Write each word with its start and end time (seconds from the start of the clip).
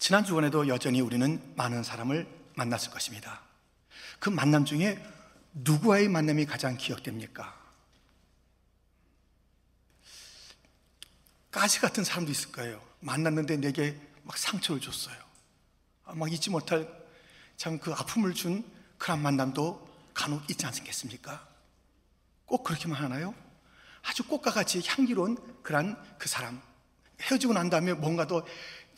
지난 0.00 0.24
주간에도 0.24 0.66
여전히 0.66 1.02
우리는 1.02 1.54
많은 1.56 1.82
사람을 1.82 2.26
만났을 2.54 2.90
것입니다. 2.90 3.42
그 4.18 4.30
만남 4.30 4.64
중에 4.64 4.98
누구와의 5.52 6.08
만남이 6.08 6.46
가장 6.46 6.78
기억됩니까? 6.78 7.54
가시 11.50 11.80
같은 11.80 12.02
사람도 12.02 12.32
있을 12.32 12.50
거예요. 12.50 12.82
만났는데 13.00 13.58
내게 13.58 14.00
막 14.22 14.38
상처를 14.38 14.80
줬어요. 14.80 15.16
아, 16.06 16.14
막 16.14 16.32
잊지 16.32 16.48
못할 16.48 16.88
참 17.58 17.78
그 17.78 17.92
아픔을 17.92 18.32
준 18.32 18.64
그런 18.96 19.20
만남도 19.20 19.86
간혹 20.14 20.48
있지 20.48 20.64
않겠습니까? 20.64 21.46
꼭 22.46 22.64
그렇게만 22.64 23.02
하나요? 23.02 23.34
아주 24.02 24.26
꽃과 24.26 24.50
같이 24.50 24.82
향기로운 24.82 25.36
그런 25.62 26.02
그 26.16 26.26
사람. 26.26 26.62
헤어지고 27.20 27.52
난 27.52 27.68
다음에 27.68 27.92
뭔가 27.92 28.26
더 28.26 28.46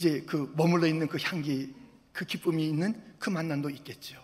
이제 0.03 0.25
그 0.27 0.53
머물러 0.57 0.89
있는 0.89 1.07
그 1.07 1.17
향기, 1.23 1.73
그 2.13 2.25
기쁨이 2.25 2.69
있는 2.69 3.01
그 3.21 3.31
만남도 3.31 3.71
있겠죠. 3.71 4.21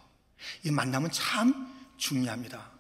이 0.65 0.73
만남은 0.73 1.13
참 1.13 1.73
중요합니다. 1.97 2.73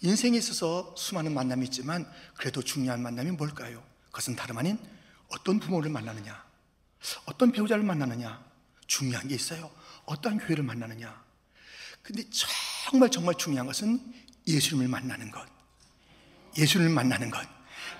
인생에 0.00 0.36
있어서 0.36 0.92
수많은 0.96 1.32
만남이 1.32 1.66
있지만 1.66 2.10
그래도 2.36 2.60
중요한 2.60 3.02
만남이 3.02 3.30
뭘까요? 3.32 3.84
그것은 4.06 4.34
다름 4.34 4.58
아닌 4.58 4.76
어떤 5.28 5.60
부모를 5.60 5.92
만나느냐, 5.92 6.44
어떤 7.26 7.52
배우자를 7.52 7.84
만나느냐, 7.84 8.44
중요한 8.88 9.28
게 9.28 9.36
있어요. 9.36 9.70
어떤 10.04 10.36
교회를 10.38 10.64
만나느냐. 10.64 11.22
근데 12.02 12.24
정말 12.90 13.12
정말 13.12 13.36
중요한 13.36 13.68
것은 13.68 14.00
예수님을 14.48 14.88
만나는 14.88 15.30
것. 15.30 15.46
예수님을 16.58 16.92
만나는 16.92 17.30
것. 17.30 17.46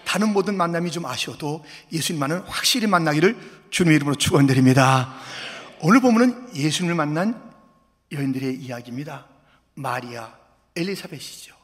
다른 0.04 0.32
모든 0.32 0.56
만남이 0.56 0.90
좀 0.90 1.06
아쉬워도 1.06 1.64
예수님만은 1.92 2.40
확실히 2.40 2.86
만나기를 2.86 3.36
주님의 3.70 3.96
이름으로 3.96 4.16
축원드립니다. 4.16 5.14
오늘 5.80 6.00
보면은 6.00 6.54
예수님을 6.54 6.94
만난 6.94 7.40
여인들의 8.12 8.56
이야기입니다. 8.56 9.26
마리아, 9.74 10.34
엘리사벳이죠. 10.76 11.54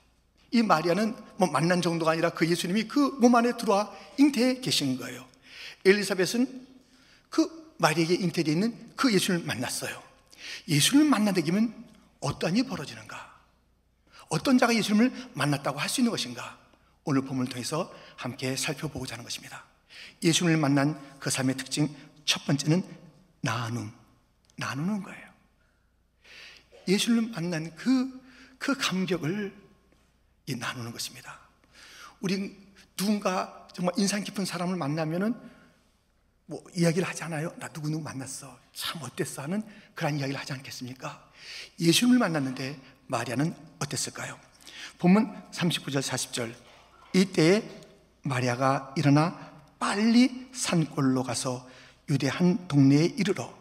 이 0.53 0.63
마리아는 0.63 1.15
뭐 1.37 1.51
만난 1.51 1.83
정도가 1.83 2.13
아니라 2.13 2.31
그 2.31 2.49
예수님이 2.49 2.85
그 2.85 3.19
몸 3.19 3.35
안에 3.35 3.57
들어와 3.57 3.91
잉태해 4.17 4.61
계신 4.61 4.97
거예요. 4.97 5.25
엘리사벳은 5.85 6.67
그 7.29 7.75
마리아에게 7.79 8.15
잉태되어 8.15 8.53
있는 8.55 8.91
그 8.97 9.13
예수님을 9.13 9.45
만났어요. 9.47 10.01
예수님을 10.69 11.11
만나되기면 11.11 11.75
어떠한 12.21 12.57
일이 12.57 12.67
벌어지는가? 12.67 13.35
어떤 14.29 14.57
자가 14.59 14.75
예수님을 14.75 15.31
만났다고 15.35 15.79
할 15.79 15.89
수 15.89 16.01
있는 16.01 16.11
것인가? 16.11 16.59
오늘 17.05 17.23
본문을 17.23 17.51
통해서 17.51 17.93
함께 18.17 18.57
살펴보고자 18.57 19.15
하는 19.15 19.25
것입니다. 19.25 19.65
예수님을 20.23 20.59
만난 20.59 21.19
그 21.19 21.31
삶의 21.31 21.57
특징 21.57 21.95
첫 22.25 22.45
번째는 22.45 22.83
나눔, 23.41 23.93
나누는 24.57 25.03
거예요. 25.03 25.27
예수님을 26.89 27.31
만난 27.31 27.75
그, 27.77 28.21
그 28.59 28.77
감격을 28.77 29.55
나누는 30.59 30.93
것입니다. 30.93 31.39
우리 32.21 32.57
누군가 32.97 33.69
정말 33.73 33.95
인상 33.99 34.25
깊은 34.25 34.45
사람을 34.45 34.77
만나면은 34.77 35.35
뭐 36.47 36.65
이야기를 36.75 37.07
하잖아요. 37.09 37.53
나 37.59 37.69
누구누구 37.69 38.03
만났어. 38.03 38.59
참 38.73 39.03
어땠어 39.03 39.43
하는 39.43 39.63
그런 39.95 40.19
이야기를 40.19 40.41
하지 40.41 40.53
않겠습니까? 40.53 41.31
예수님을 41.81 42.19
만났는데 42.19 42.81
마리아는 43.09 43.55
어땠을까요? 43.81 44.39
본문 44.99 45.51
39절 45.51 46.01
40절 46.01 46.55
이때에 47.13 47.86
마리아가 48.27 48.93
일어나 48.97 49.63
빨리 49.79 50.49
산골로 50.53 51.23
가서 51.23 51.69
유대 52.09 52.29
한 52.29 52.67
동네에 52.67 53.05
이르러 53.05 53.57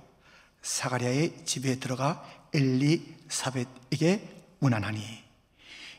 사가랴의 0.61 1.45
집에 1.45 1.80
들어가 1.80 2.23
엘리사벳에게 2.53 4.45
문안하니 4.59 5.02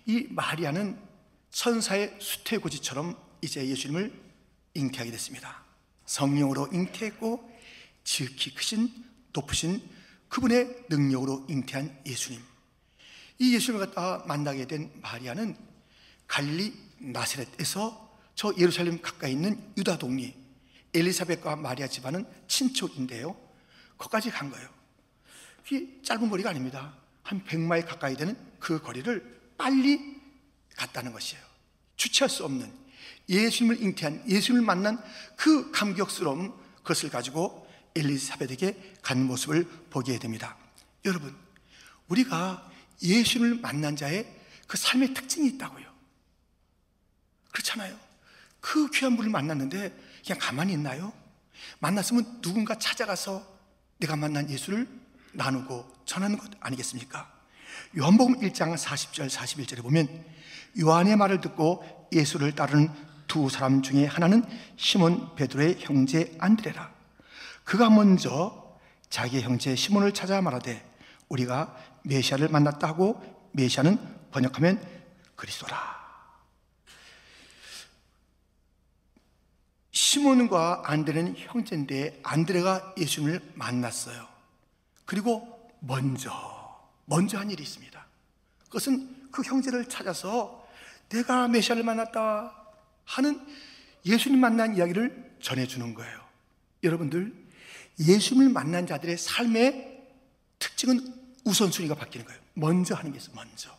이 0.06 0.26
마리아는 0.30 0.98
천사의 1.50 2.16
수태고지처럼 2.20 3.16
이제 3.40 3.66
예수님을 3.66 4.12
잉태하게 4.74 5.10
됐습니다. 5.12 5.62
성령으로 6.04 6.68
잉태했고 6.72 7.50
지극히 8.04 8.54
크신 8.54 8.92
높으신 9.32 9.82
그분의 10.28 10.86
능력으로 10.88 11.46
잉태한 11.48 12.02
예수님. 12.06 12.40
이 13.38 13.54
예수님을 13.54 13.86
갖다 13.86 14.24
만나게 14.26 14.66
된 14.66 14.90
마리아는 15.02 15.56
갈리 16.26 16.74
나세렛에서 16.98 18.05
저 18.36 18.54
예루살렘 18.58 19.00
가까이 19.00 19.32
있는 19.32 19.58
유다 19.76 19.98
동리 19.98 20.36
엘리사벳과 20.94 21.56
마리아 21.56 21.88
집안은 21.88 22.26
친척인데요. 22.46 23.36
거기까지 23.98 24.30
간 24.30 24.50
거예요. 24.50 24.68
그게 25.64 26.00
짧은 26.02 26.30
거리가 26.30 26.50
아닙니다. 26.50 26.94
한 27.22 27.42
100마일 27.44 27.86
가까이 27.86 28.14
되는 28.14 28.36
그 28.60 28.80
거리를 28.80 29.54
빨리 29.58 30.20
갔다는 30.76 31.12
것이에요. 31.12 31.42
주체할 31.96 32.30
수 32.30 32.44
없는 32.44 32.72
예수님을 33.28 33.82
잉태한 33.82 34.30
예수님을 34.30 34.64
만난 34.64 35.02
그 35.36 35.70
감격스러움 35.72 36.54
그것을 36.76 37.08
가지고 37.08 37.66
엘리사벳에게 37.96 38.96
간 39.02 39.24
모습을 39.24 39.64
보게 39.90 40.18
됩니다. 40.18 40.56
여러분, 41.06 41.34
우리가 42.08 42.70
예수님을 43.02 43.60
만난 43.60 43.96
자의 43.96 44.30
그 44.66 44.76
삶의 44.76 45.14
특징이 45.14 45.48
있다고요. 45.48 45.86
그렇잖아요. 47.50 48.05
그 48.66 48.90
귀한 48.90 49.16
분을 49.16 49.30
만났는데 49.30 49.96
그냥 50.26 50.38
가만히 50.40 50.72
있나요? 50.72 51.12
만났으면 51.78 52.40
누군가 52.42 52.76
찾아가서 52.76 53.46
내가 53.98 54.16
만난 54.16 54.50
예수를 54.50 54.88
나누고 55.34 55.86
전하는 56.04 56.36
것 56.36 56.50
아니겠습니까? 56.58 57.32
요한복음 57.96 58.40
1장 58.40 58.76
40절 58.76 59.30
41절에 59.30 59.82
보면 59.82 60.24
요한의 60.80 61.14
말을 61.14 61.40
듣고 61.40 62.08
예수를 62.12 62.56
따르는 62.56 62.90
두 63.28 63.48
사람 63.48 63.82
중에 63.82 64.04
하나는 64.04 64.44
시몬 64.76 65.36
베드로의 65.36 65.76
형제 65.78 66.34
안드레라. 66.40 66.90
그가 67.62 67.88
먼저 67.88 68.76
자기 69.08 69.42
형제 69.42 69.76
시몬을 69.76 70.12
찾아 70.12 70.42
말하되 70.42 70.84
우리가 71.28 71.76
메시아를 72.02 72.48
만났다 72.48 72.94
고 72.94 73.22
메시아는 73.52 73.96
번역하면 74.32 74.82
그리스도라. 75.36 76.05
시몬과 79.96 80.82
안드레는 80.84 81.36
형제인데 81.38 82.20
안드레가 82.22 82.96
예수님을 82.98 83.52
만났어요. 83.54 84.28
그리고 85.06 85.72
먼저 85.80 86.30
먼저 87.06 87.38
한 87.38 87.50
일이 87.50 87.62
있습니다. 87.62 88.06
그것은 88.64 89.30
그 89.30 89.42
형제를 89.42 89.88
찾아서 89.88 90.68
내가 91.08 91.48
메시아를 91.48 91.82
만났다 91.82 92.54
하는 93.06 93.40
예수님 94.04 94.38
만난 94.38 94.76
이야기를 94.76 95.38
전해 95.40 95.66
주는 95.66 95.94
거예요. 95.94 96.20
여러분들 96.82 97.32
예수님을 97.98 98.50
만난 98.50 98.86
자들의 98.86 99.16
삶의 99.16 100.04
특징은 100.58 101.14
우선순위가 101.44 101.94
바뀌는 101.94 102.26
거예요. 102.26 102.40
먼저 102.52 102.94
하는 102.94 103.12
게 103.12 103.16
있어요. 103.16 103.34
먼저. 103.34 103.74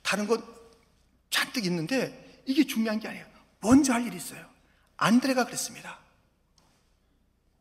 다른 0.00 0.26
건 0.26 0.42
잔뜩 1.28 1.66
있는데 1.66 2.42
이게 2.46 2.66
중요한 2.66 2.98
게 2.98 3.08
아니에요. 3.08 3.26
먼저 3.60 3.92
할 3.92 4.06
일이 4.06 4.16
있어요. 4.16 4.47
안드레가 4.98 5.44
그랬습니다. 5.46 5.98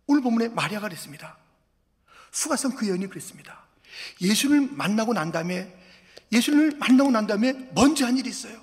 오늘 0.07 0.21
본문에 0.21 0.49
마리아가 0.49 0.87
그랬습니다. 0.87 1.37
수가성 2.31 2.75
그 2.75 2.87
여인이 2.89 3.07
그랬습니다. 3.07 3.65
예수를 4.21 4.69
만나고 4.71 5.13
난 5.13 5.31
다음에 5.31 5.73
예수님을 6.31 6.77
만나고 6.77 7.11
난 7.11 7.25
다음에 7.25 7.53
먼저 7.73 8.05
한 8.05 8.17
일이 8.17 8.29
있어요. 8.29 8.59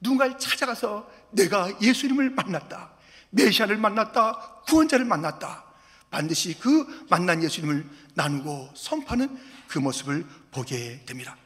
누군가를 0.00 0.38
찾아가서 0.38 1.10
내가 1.32 1.68
예수님을 1.80 2.30
만났다. 2.30 2.92
메시아를 3.30 3.76
만났다. 3.76 4.62
구원자를 4.66 5.04
만났다. 5.04 5.64
반드시 6.10 6.58
그 6.58 7.06
만난 7.08 7.42
예수님을 7.42 7.88
나누고 8.14 8.72
선파는 8.74 9.38
그 9.68 9.78
모습을 9.78 10.26
보게 10.50 11.04
됩니다. 11.06 11.36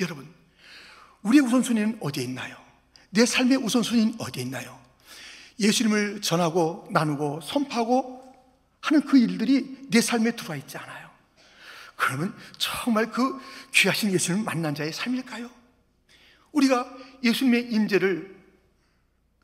여러분, 0.00 0.32
우리의 1.22 1.44
우선순위는 1.44 1.98
어디에 2.00 2.24
있나요? 2.24 2.56
내 3.10 3.26
삶의 3.26 3.58
우선순위는 3.58 4.16
어디에 4.18 4.44
있나요? 4.44 4.87
예수님을 5.58 6.20
전하고 6.20 6.86
나누고 6.90 7.40
선파하고 7.42 8.18
하는 8.80 9.02
그 9.02 9.18
일들이 9.18 9.88
내 9.90 10.00
삶에 10.00 10.32
들어와 10.32 10.56
있지 10.56 10.78
않아요. 10.78 11.08
그러면 11.96 12.34
정말 12.58 13.10
그 13.10 13.40
귀하신 13.74 14.12
예수님을 14.12 14.44
만난 14.44 14.74
자의 14.74 14.92
삶일까요? 14.92 15.50
우리가 16.52 16.88
예수님의 17.24 17.72
임재를 17.72 18.36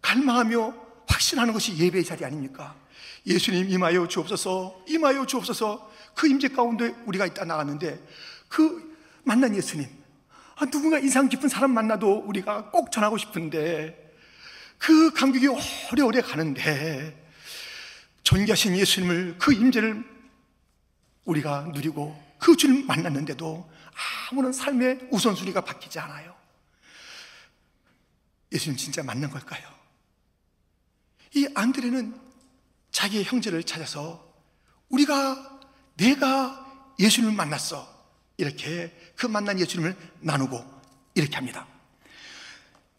갈망하며 0.01 0.75
확신하는 1.09 1.53
것이 1.53 1.77
예배의 1.77 2.05
자리 2.05 2.25
아닙니까? 2.25 2.77
예수님 3.27 3.71
임하여 3.71 4.07
주옵소서, 4.07 4.85
임하여 4.89 5.27
주옵소서. 5.27 5.93
그 6.15 6.29
임재 6.29 6.49
가운데 6.49 6.95
우리가 7.07 7.27
있다 7.27 7.45
나갔는데 7.45 8.01
그 8.49 8.97
만난 9.25 9.57
예수님, 9.57 9.89
아, 10.57 10.67
누군가 10.67 10.99
인상 10.99 11.29
깊은 11.29 11.49
사람 11.49 11.73
만나도 11.73 12.25
우리가 12.27 12.71
꼭 12.71 12.93
전하고 12.93 13.19
싶은데 13.19 14.04
그 14.79 15.13
감격이 15.13 15.49
오래오래 15.93 16.21
가는데 16.21 17.23
존귀하신 18.23 18.77
예수님을 18.77 19.37
그 19.39 19.53
임재를 19.53 20.05
우리가 21.25 21.71
누리고 21.73 22.23
그 22.39 22.57
주를 22.57 22.85
만났는데도 22.85 23.71
아무런 24.31 24.53
삶의 24.53 25.09
우선순위가 25.11 25.63
바뀌지 25.63 25.99
않아요. 25.99 26.35
예수님 28.53 28.77
진짜 28.77 29.03
만난 29.03 29.31
걸까요? 29.31 29.63
이 31.35 31.49
안드레는 31.55 32.21
자기의 32.91 33.25
형제를 33.25 33.65
찾아서 33.65 34.33
우리가 34.89 35.61
내가 35.97 36.93
예수님을 36.99 37.35
만났어. 37.35 37.93
이렇게 38.37 38.93
그 39.17 39.27
만난 39.27 39.59
예수님을 39.59 39.97
나누고 40.21 40.65
이렇게 41.15 41.35
합니다. 41.37 41.67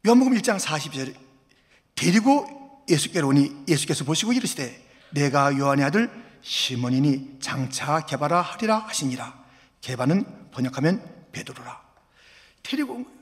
요한복음 0.06 0.34
1장 0.38 0.60
42절 0.60 1.25
데리고 1.96 2.84
예수께로 2.90 3.30
오니 3.30 3.64
예수께서 3.68 4.04
보시고 4.04 4.34
이르시되 4.34 4.86
내가 5.12 5.58
요한의 5.58 5.86
아들 5.86 6.10
시몬이니 6.42 7.40
장차 7.40 8.06
개바라 8.06 8.42
하리라 8.42 8.78
하시니라. 8.80 9.46
개바는 9.82 10.52
번역하면 10.52 11.30
베드로라. 11.32 11.84
데리고 12.62 12.94
온 12.94 13.04
거예요 13.06 13.16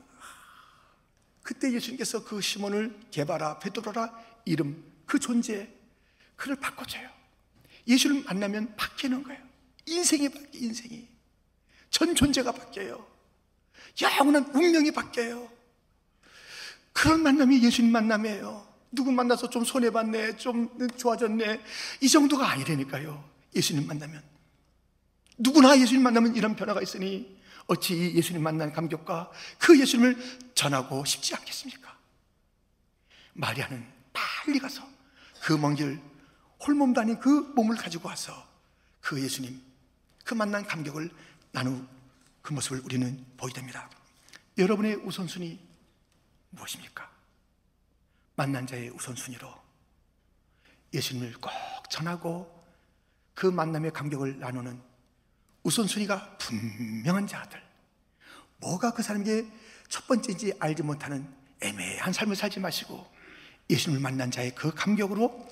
그때 1.42 1.72
예수님께서 1.72 2.24
그 2.24 2.40
시몬을 2.40 2.98
개바라 3.10 3.58
베드로라 3.58 4.12
이름 4.44 4.84
그 5.06 5.18
존재 5.18 5.68
그를 6.36 6.56
바꿔줘요. 6.56 7.08
예수를 7.86 8.24
만나면 8.24 8.74
바뀌는 8.76 9.22
거예요. 9.22 9.40
인생이 9.86 10.28
바뀌어 10.28 10.60
인생이. 10.60 11.08
전 11.90 12.14
존재가 12.14 12.52
바뀌어요. 12.52 13.06
영원한 14.02 14.50
운명이 14.54 14.90
바뀌어요 14.90 15.48
그런 16.94 17.22
만남이 17.22 17.62
예수님 17.62 17.92
만남이에요 17.92 18.66
누구 18.92 19.10
만나서 19.12 19.50
좀 19.50 19.64
손해봤네, 19.64 20.36
좀 20.36 20.70
좋아졌네. 20.96 21.60
이 22.00 22.08
정도가 22.08 22.48
아니라니까요. 22.50 23.28
예수님 23.56 23.86
만나면. 23.88 24.22
누구나 25.36 25.76
예수님 25.76 26.00
만나면 26.02 26.36
이런 26.36 26.54
변화가 26.54 26.80
있으니 26.80 27.36
어찌 27.66 28.14
예수님 28.14 28.40
만난 28.40 28.72
감격과 28.72 29.32
그 29.58 29.78
예수님을 29.80 30.52
전하고 30.54 31.04
싶지 31.04 31.34
않겠습니까? 31.34 31.92
마리아는 33.32 33.84
빨리 34.12 34.60
가서 34.60 34.86
그 35.42 35.54
먼 35.54 35.74
길 35.74 36.00
홀몸도 36.64 37.00
아닌 37.00 37.18
그 37.18 37.28
몸을 37.56 37.76
가지고 37.76 38.08
와서 38.08 38.46
그 39.00 39.20
예수님, 39.20 39.60
그 40.24 40.34
만난 40.34 40.64
감격을 40.64 41.10
나누 41.50 41.84
그 42.42 42.52
모습을 42.52 42.80
우리는 42.84 43.26
보게 43.36 43.52
됩니다. 43.52 43.90
여러분의 44.56 44.94
우선순위 45.04 45.58
무엇입니까? 46.54 47.10
만난 48.36 48.66
자의 48.66 48.90
우선순위로 48.90 49.52
예수님을 50.92 51.34
꼭 51.40 51.50
전하고 51.90 52.64
그 53.34 53.46
만남의 53.46 53.92
감격을 53.92 54.38
나누는 54.38 54.80
우선순위가 55.62 56.38
분명한 56.38 57.26
자들. 57.26 57.62
뭐가 58.58 58.92
그 58.92 59.02
사람에게 59.02 59.46
첫 59.88 60.06
번째인지 60.06 60.54
알지 60.58 60.82
못하는 60.82 61.28
애매한 61.60 62.12
삶을 62.12 62.36
살지 62.36 62.60
마시고 62.60 63.12
예수님을 63.70 64.00
만난 64.00 64.30
자의 64.30 64.54
그 64.54 64.72
감격으로 64.74 65.48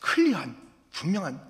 클리어한 0.00 0.70
분명한 0.92 1.40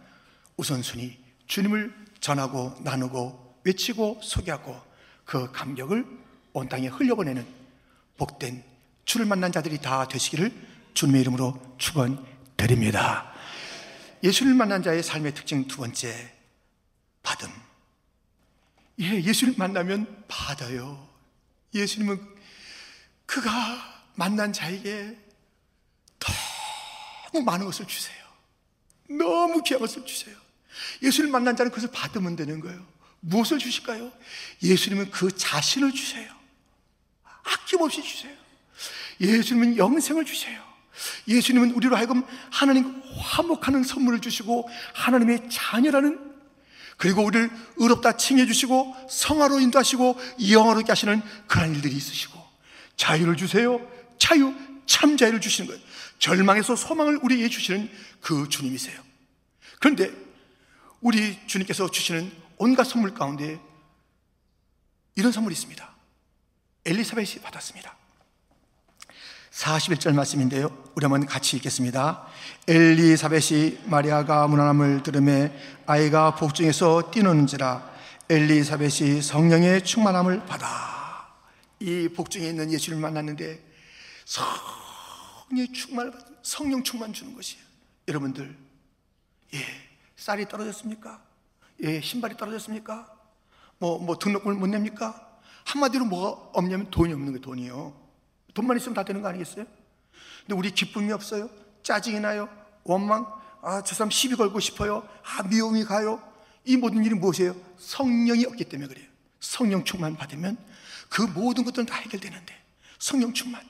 우선순위 0.56 1.19
주님을 1.47 1.94
전하고 2.20 2.76
나누고 2.82 3.61
외치고 3.64 4.20
소개하고 4.23 4.81
그 5.25 5.50
감격을 5.52 6.06
온 6.52 6.69
땅에 6.69 6.88
흘려보내는 6.88 7.47
복된 8.17 8.69
주를 9.10 9.26
만난 9.26 9.50
자들이 9.50 9.78
다 9.78 10.06
되시기를 10.06 10.52
주님의 10.94 11.22
이름으로 11.22 11.74
축원드립니다. 11.78 13.32
예수를 14.22 14.54
만난 14.54 14.84
자의 14.84 15.02
삶의 15.02 15.34
특징 15.34 15.66
두 15.66 15.78
번째 15.78 16.32
받음. 17.20 17.50
예, 19.00 19.20
예수를 19.20 19.54
만나면 19.56 20.26
받아요. 20.28 21.08
예수님은 21.74 22.24
그가 23.26 23.50
만난 24.14 24.52
자에게 24.52 25.18
너무 27.32 27.44
많은 27.44 27.66
것을 27.66 27.88
주세요. 27.88 28.16
너무 29.08 29.60
귀한 29.64 29.80
것을 29.80 30.06
주세요. 30.06 30.36
예수를 31.02 31.30
만난 31.30 31.56
자는 31.56 31.72
그것을 31.72 31.90
받으면 31.90 32.36
되는 32.36 32.60
거예요. 32.60 32.86
무엇을 33.18 33.58
주실까요? 33.58 34.12
예수님은 34.62 35.10
그 35.10 35.36
자신을 35.36 35.90
주세요. 35.90 36.32
아낌없이 37.42 38.04
주세요. 38.04 38.39
예수님은 39.20 39.76
영생을 39.76 40.25
주세요. 40.25 40.61
예수님은 41.28 41.72
우리로 41.72 41.96
하여금 41.96 42.25
하나님 42.50 43.02
화목하는 43.17 43.84
선물을 43.84 44.20
주시고 44.20 44.69
하나님의 44.94 45.49
자녀라는 45.50 46.31
그리고 46.96 47.22
우리를 47.25 47.50
의롭다 47.76 48.17
칭해 48.17 48.46
주시고 48.46 48.94
성화로 49.08 49.61
인도하시고 49.61 50.19
영화롭게 50.50 50.93
하시는 50.93 51.22
그런 51.46 51.75
일들이 51.75 51.96
있으시고 51.96 52.38
자유를 52.96 53.37
주세요. 53.37 53.81
자유, 54.19 54.55
참 54.84 55.17
자유를 55.17 55.40
주시는 55.40 55.69
거예요. 55.69 55.82
절망에서 56.19 56.76
소망을 56.76 57.19
우리에게 57.23 57.49
주시는 57.49 57.90
그 58.20 58.49
주님이세요. 58.50 59.00
그런데 59.78 60.12
우리 61.00 61.38
주님께서 61.46 61.90
주시는 61.90 62.31
온갖 62.58 62.84
선물 62.84 63.14
가운데 63.14 63.58
이런 65.16 65.32
선물이 65.32 65.55
있습니다. 65.55 65.90
엘리사벳이 66.84 67.40
받았습니다. 67.43 68.00
41절 69.50 70.14
말씀인데요. 70.14 70.70
우리 70.94 71.05
한번 71.05 71.26
같이 71.26 71.56
읽겠습니다. 71.56 72.26
엘리사벳이 72.69 73.81
마리아가 73.87 74.47
문안함을 74.47 75.02
들음에 75.02 75.52
아이가 75.87 76.35
복중에서 76.35 77.11
뛰노는지라 77.11 77.91
엘리사벳이 78.29 79.23
성령의 79.23 79.85
충만함을 79.85 80.47
받아 80.47 81.35
이 81.81 82.08
복중에 82.08 82.47
있는 82.49 82.70
예수를 82.70 82.99
만났는데 82.99 83.61
성령의 84.25 85.73
충만을 85.73 86.12
받 86.12 86.31
성령 86.43 86.82
충만 86.82 87.12
주는 87.12 87.35
것이에요. 87.35 87.62
여러분들 88.08 88.56
예 89.55 89.58
쌀이 90.17 90.49
떨어졌습니까? 90.49 91.20
예 91.82 92.00
신발이 92.00 92.37
떨어졌습니까? 92.37 93.12
뭐, 93.79 93.99
뭐 93.99 94.19
등록금을 94.19 94.56
못 94.56 94.69
냅니까? 94.69 95.29
한마디로 95.64 96.05
뭐가 96.06 96.50
없냐면 96.52 96.91
돈이 96.91 97.12
없는 97.12 97.35
게 97.35 97.41
돈이요. 97.41 98.00
돈만 98.55 98.76
있으면 98.76 98.94
다 98.94 99.05
되는 99.05 99.23
거 99.23 99.29
아니겠어요? 99.29 99.64
근데 100.41 100.55
우리 100.55 100.70
기쁨이 100.70 101.12
없어요? 101.12 101.49
짜증이 101.82 102.20
나요? 102.20 102.49
원망? 102.85 103.26
아, 103.62 103.82
저 103.82 103.94
사람 103.94 104.11
시비 104.11 104.37
걸고 104.37 104.61
싶어요? 104.61 105.06
아, 105.25 105.43
미움이 105.43 105.85
가요? 105.85 106.23
이 106.64 106.76
모든 106.76 107.04
일이 107.04 107.14
무엇이에요? 107.14 107.54
성령이 107.78 108.45
없기 108.47 108.64
때문에 108.64 108.88
그래요. 108.88 109.07
성령 109.40 109.85
충만 109.85 110.16
받으면 110.16 110.57
그 111.09 111.23
모든 111.23 111.64
것들은 111.64 111.87
다 111.87 111.97
해결되는데 111.97 112.54
성령 112.99 113.33
충만 113.33 113.62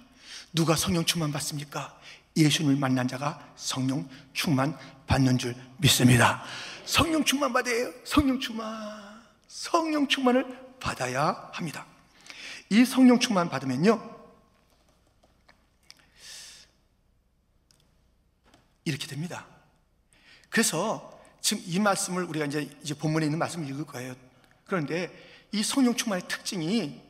누가 0.52 0.74
성령 0.74 1.04
충만 1.04 1.32
받습니까? 1.32 1.98
예수님을 2.36 2.76
만난 2.76 3.08
자가 3.08 3.40
성령 3.56 4.08
충만 4.32 4.76
받는 5.06 5.38
줄 5.38 5.54
믿습니다. 5.78 6.42
성령 6.84 7.24
충만 7.24 7.52
받아요. 7.52 7.92
성령 8.04 8.38
충만. 8.40 9.20
성령 9.48 10.06
충만을 10.08 10.76
받아야 10.80 11.50
합니다. 11.52 11.86
이 12.68 12.84
성령 12.84 13.18
충만 13.18 13.48
받으면요. 13.48 14.19
이렇게 18.84 19.06
됩니다. 19.06 19.46
그래서 20.48 21.18
지금 21.40 21.62
이 21.66 21.78
말씀을 21.78 22.24
우리가 22.24 22.46
이제, 22.46 22.68
이제 22.82 22.94
본문에 22.94 23.26
있는 23.26 23.38
말씀을 23.38 23.68
읽을 23.68 23.86
거예요. 23.86 24.14
그런데 24.64 25.10
이 25.52 25.62
성령 25.62 25.94
충만의 25.94 26.28
특징이 26.28 27.00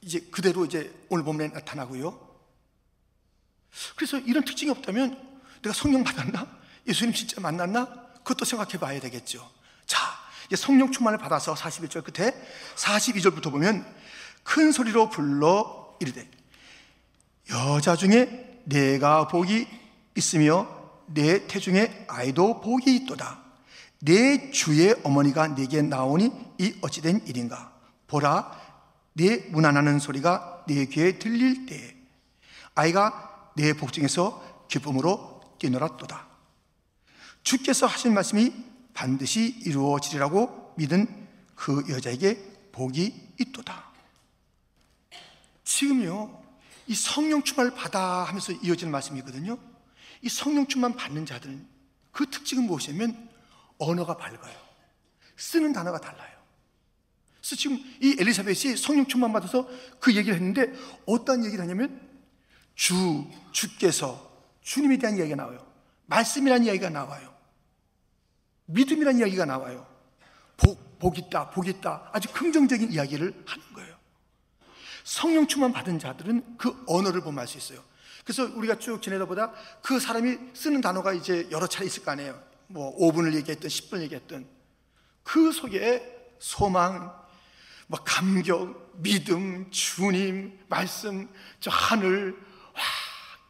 이제 0.00 0.20
그대로 0.30 0.64
이제 0.64 0.92
오늘 1.08 1.24
본문에 1.24 1.48
나타나고요. 1.48 2.32
그래서 3.96 4.18
이런 4.18 4.44
특징이 4.44 4.70
없다면 4.70 5.30
내가 5.62 5.72
성령 5.72 6.04
받았나? 6.04 6.46
예수님 6.86 7.14
진짜 7.14 7.40
만났나? 7.40 7.86
그것도 8.18 8.44
생각해 8.44 8.78
봐야 8.78 9.00
되겠죠. 9.00 9.48
자, 9.86 9.98
이제 10.46 10.56
성령 10.56 10.90
충만을 10.90 11.18
받아서 11.18 11.54
41절 11.54 12.04
끝에 12.04 12.32
42절부터 12.76 13.50
보면 13.50 13.86
큰 14.42 14.72
소리로 14.72 15.08
불러 15.08 15.96
이르되 16.00 16.28
여자 17.50 17.96
중에 17.96 18.60
내가 18.64 19.28
복이 19.28 19.66
있으며 20.16 20.81
내 21.06 21.46
태중에 21.46 22.06
아이도 22.08 22.60
복이 22.60 22.94
있도다. 22.96 23.42
내 24.00 24.50
주의 24.50 24.94
어머니가 25.04 25.54
내게 25.54 25.80
나오니 25.82 26.32
이 26.58 26.74
어찌된 26.80 27.26
일인가? 27.26 27.72
보라, 28.06 28.60
내 29.14 29.48
문안하는 29.50 29.98
소리가 29.98 30.64
내 30.66 30.86
귀에 30.86 31.18
들릴 31.18 31.66
때 31.66 31.96
아이가 32.74 33.52
내 33.56 33.72
복중에서 33.72 34.66
기쁨으로 34.68 35.40
뛰놀았도다. 35.58 36.26
주께서 37.42 37.86
하신 37.86 38.14
말씀이 38.14 38.52
반드시 38.94 39.56
이루어지리라고 39.64 40.74
믿은 40.76 41.06
그 41.54 41.84
여자에게 41.88 42.70
복이 42.72 43.34
있도다. 43.40 43.92
지금요, 45.64 46.42
이 46.86 46.94
성령 46.94 47.42
충만을 47.42 47.74
받아 47.74 48.24
하면서 48.24 48.52
이어지는 48.52 48.90
말씀이거든요. 48.90 49.58
이 50.22 50.28
성령 50.28 50.66
충만 50.66 50.94
받는 50.94 51.26
자들은 51.26 51.66
그 52.12 52.30
특징은 52.30 52.64
무엇이냐면 52.64 53.28
언어가 53.78 54.16
밝아요. 54.16 54.56
쓰는 55.36 55.72
단어가 55.72 55.98
달라요. 56.00 56.30
그래서 57.40 57.56
지금 57.56 57.76
이 58.00 58.16
엘리사벳이 58.18 58.76
성령 58.76 59.06
충만 59.06 59.32
받아서 59.32 59.68
그 59.98 60.14
얘기를 60.14 60.36
했는데 60.36 60.72
어떤 61.06 61.44
얘기를 61.44 61.62
하냐면 61.62 62.08
주, 62.74 63.26
주께서 63.50 64.30
주님에 64.62 64.96
대한 64.98 65.16
이야기가 65.16 65.36
나와요. 65.36 65.66
말씀이라는 66.06 66.66
이야기가 66.66 66.90
나와요. 66.90 67.34
믿음이라는 68.66 69.20
이야기가 69.20 69.44
나와요. 69.44 69.86
복, 70.56 70.98
복 71.00 71.18
있다, 71.18 71.50
복 71.50 71.66
있다. 71.66 72.10
아주 72.12 72.32
긍정적인 72.32 72.92
이야기를 72.92 73.42
하는 73.44 73.72
거예요. 73.74 73.96
성령 75.02 75.48
충만 75.48 75.72
받은 75.72 75.98
자들은 75.98 76.56
그 76.58 76.84
언어를 76.86 77.22
보면 77.22 77.40
알 77.40 77.48
수 77.48 77.58
있어요. 77.58 77.82
그래서 78.24 78.44
우리가 78.44 78.78
쭉 78.78 79.00
지내다 79.02 79.24
보다 79.24 79.52
그 79.82 79.98
사람이 79.98 80.38
쓰는 80.54 80.80
단어가 80.80 81.12
이제 81.12 81.48
여러 81.50 81.66
차례 81.66 81.86
있을 81.86 82.04
거 82.04 82.12
아니에요. 82.12 82.40
뭐 82.68 82.96
5분을 82.98 83.34
얘기했든 83.34 83.68
10분을 83.68 84.02
얘기했든 84.02 84.46
그 85.22 85.52
속에 85.52 86.34
소망, 86.38 87.14
뭐 87.86 88.00
감격, 88.04 88.92
믿음, 89.00 89.70
주님, 89.70 90.58
말씀, 90.68 91.28
저 91.60 91.70
하늘, 91.70 92.32
와, 92.74 92.82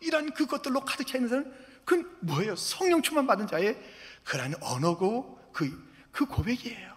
이런 0.01 0.33
그것들로 0.33 0.81
가득 0.85 1.07
차 1.07 1.17
있는 1.17 1.29
사람은 1.29 1.53
그건 1.85 2.11
뭐예요? 2.21 2.57
성령 2.57 3.03
충만 3.03 3.27
받은 3.27 3.47
자의 3.47 3.79
그런 4.25 4.55
언어고 4.61 5.51
그, 5.53 5.91
그 6.11 6.27
고백이에요. 6.27 6.93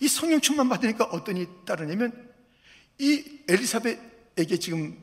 이 0.00 0.08
성령 0.08 0.40
충만 0.40 0.68
받으니까 0.68 1.04
어떤 1.04 1.36
일이 1.36 1.48
따르냐면 1.64 2.34
이 2.98 3.42
엘리사벳에게 3.48 4.58
지금 4.58 5.02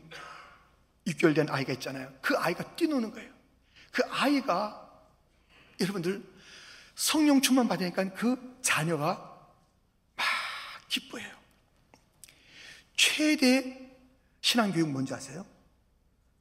6개월 1.07 1.35
된 1.35 1.49
아이가 1.49 1.73
있잖아요. 1.73 2.13
그 2.21 2.35
아이가 2.37 2.75
뛰노는 2.75 3.11
거예요. 3.11 3.31
그 3.91 4.03
아이가 4.09 4.79
여러분들 5.79 6.23
성령 6.95 7.41
충만 7.41 7.67
받으니까 7.67 8.13
그 8.13 8.57
자녀가 8.61 9.49
막 10.15 10.25
기뻐해요. 10.87 11.31
최대 12.95 13.91
신앙교육 14.41 14.89
뭔지 14.89 15.13
아세요? 15.13 15.45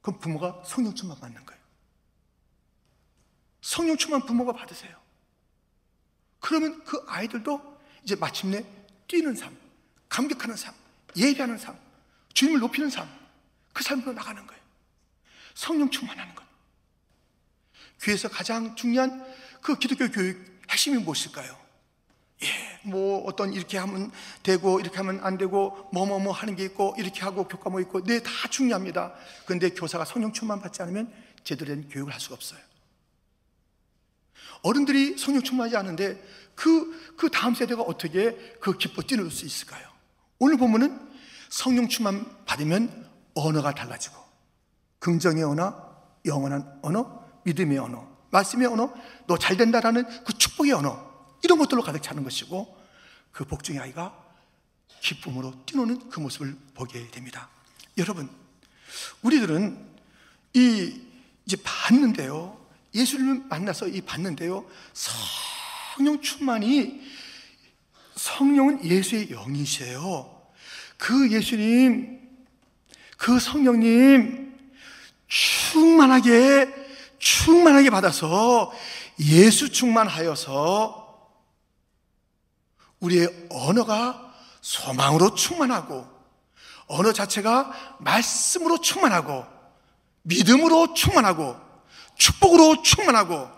그럼 0.01 0.19
부모가 0.19 0.63
성령 0.65 0.93
충만 0.93 1.19
받는 1.19 1.45
거예요. 1.45 1.61
성령 3.61 3.97
충만 3.97 4.25
부모가 4.25 4.53
받으세요. 4.53 5.01
그러면 6.39 6.83
그 6.83 7.03
아이들도 7.07 7.79
이제 8.03 8.15
마침내 8.15 8.65
뛰는 9.07 9.35
삶, 9.35 9.57
감격하는 10.09 10.55
삶, 10.57 10.73
예배하는 11.15 11.57
삶, 11.57 11.79
주님을 12.33 12.59
높이는 12.59 12.89
삶, 12.89 13.07
그 13.73 13.83
삶으로 13.83 14.13
나가는 14.13 14.45
거예요. 14.45 14.61
성령 15.55 15.89
충만하는 15.89 16.33
것. 16.35 16.43
교회에서 18.01 18.29
가장 18.29 18.75
중요한 18.75 19.25
그 19.61 19.77
기독교 19.77 20.09
교육 20.09 20.61
핵심이 20.69 20.97
무엇일까요? 20.97 21.63
예, 22.43 22.47
뭐 22.83 23.23
어떤 23.25 23.53
이렇게 23.53 23.77
하면 23.77 24.11
되고 24.41 24.79
이렇게 24.79 24.97
하면 24.97 25.19
안 25.23 25.37
되고 25.37 25.89
뭐뭐뭐 25.93 26.19
뭐 26.19 26.33
하는 26.33 26.55
게 26.55 26.65
있고 26.65 26.93
이렇게 26.97 27.21
하고 27.21 27.47
교과목 27.47 27.71
뭐 27.71 27.81
있고 27.81 28.03
네 28.03 28.19
다 28.19 28.47
중요합니다. 28.49 29.13
그런데 29.45 29.69
교사가 29.69 30.05
성령 30.05 30.33
충만 30.33 30.61
받지 30.61 30.81
않으면 30.81 31.11
제대로 31.43 31.73
된 31.73 31.87
교육을 31.89 32.13
할 32.13 32.19
수가 32.19 32.35
없어요. 32.35 32.59
어른들이 34.61 35.17
성령 35.17 35.43
충만하지 35.43 35.77
않은데 35.77 36.21
그, 36.55 37.15
그 37.17 37.29
다음 37.29 37.55
세대가 37.55 37.81
어떻게 37.81 38.35
그 38.59 38.77
기뻐 38.77 39.01
뛰놀 39.01 39.31
수 39.31 39.45
있을까요? 39.45 39.87
오늘 40.39 40.57
보면은 40.57 40.99
성령 41.49 41.87
충만 41.87 42.25
받으면 42.45 43.09
언어가 43.35 43.73
달라지고 43.73 44.15
긍정의 44.99 45.43
언어, 45.43 45.75
영원한 46.25 46.79
언어, 46.81 47.23
믿음의 47.43 47.77
언어, 47.77 48.07
말씀의 48.31 48.67
언어, 48.67 48.93
너 49.27 49.37
잘 49.37 49.57
된다라는 49.57 50.05
그 50.23 50.33
축복의 50.37 50.71
언어 50.73 51.11
이런 51.43 51.57
것들로 51.57 51.81
가득 51.81 52.01
차는 52.01 52.23
것이고 52.23 52.77
그 53.31 53.45
복중의 53.45 53.81
아이가 53.81 54.17
기쁨으로 55.01 55.53
뛰노는 55.65 56.09
그 56.09 56.19
모습을 56.19 56.55
보게 56.73 57.09
됩니다. 57.11 57.49
여러분, 57.97 58.29
우리들은 59.21 59.77
이 60.53 61.01
이제 61.45 61.57
봤는데요. 61.63 62.57
예수님을 62.95 63.45
만나서 63.49 63.87
이 63.89 64.01
봤는데요. 64.01 64.65
성령 64.93 66.21
충만이 66.21 67.01
성령은 68.15 68.85
예수의 68.85 69.29
영이세요. 69.29 70.41
그 70.97 71.29
예수님, 71.31 72.22
그 73.17 73.39
성령님 73.39 74.53
충만하게 75.27 76.67
충만하게 77.19 77.89
받아서 77.89 78.71
예수 79.19 79.71
충만하여서 79.71 81.03
우리의 82.99 83.47
언어가 83.49 84.33
소망으로 84.61 85.35
충만하고 85.35 86.07
언어 86.87 87.11
자체가 87.11 87.97
말씀으로 87.99 88.79
충만하고 88.79 89.45
믿음으로 90.23 90.93
충만하고 90.93 91.57
축복으로 92.17 92.81
충만하고 92.81 93.49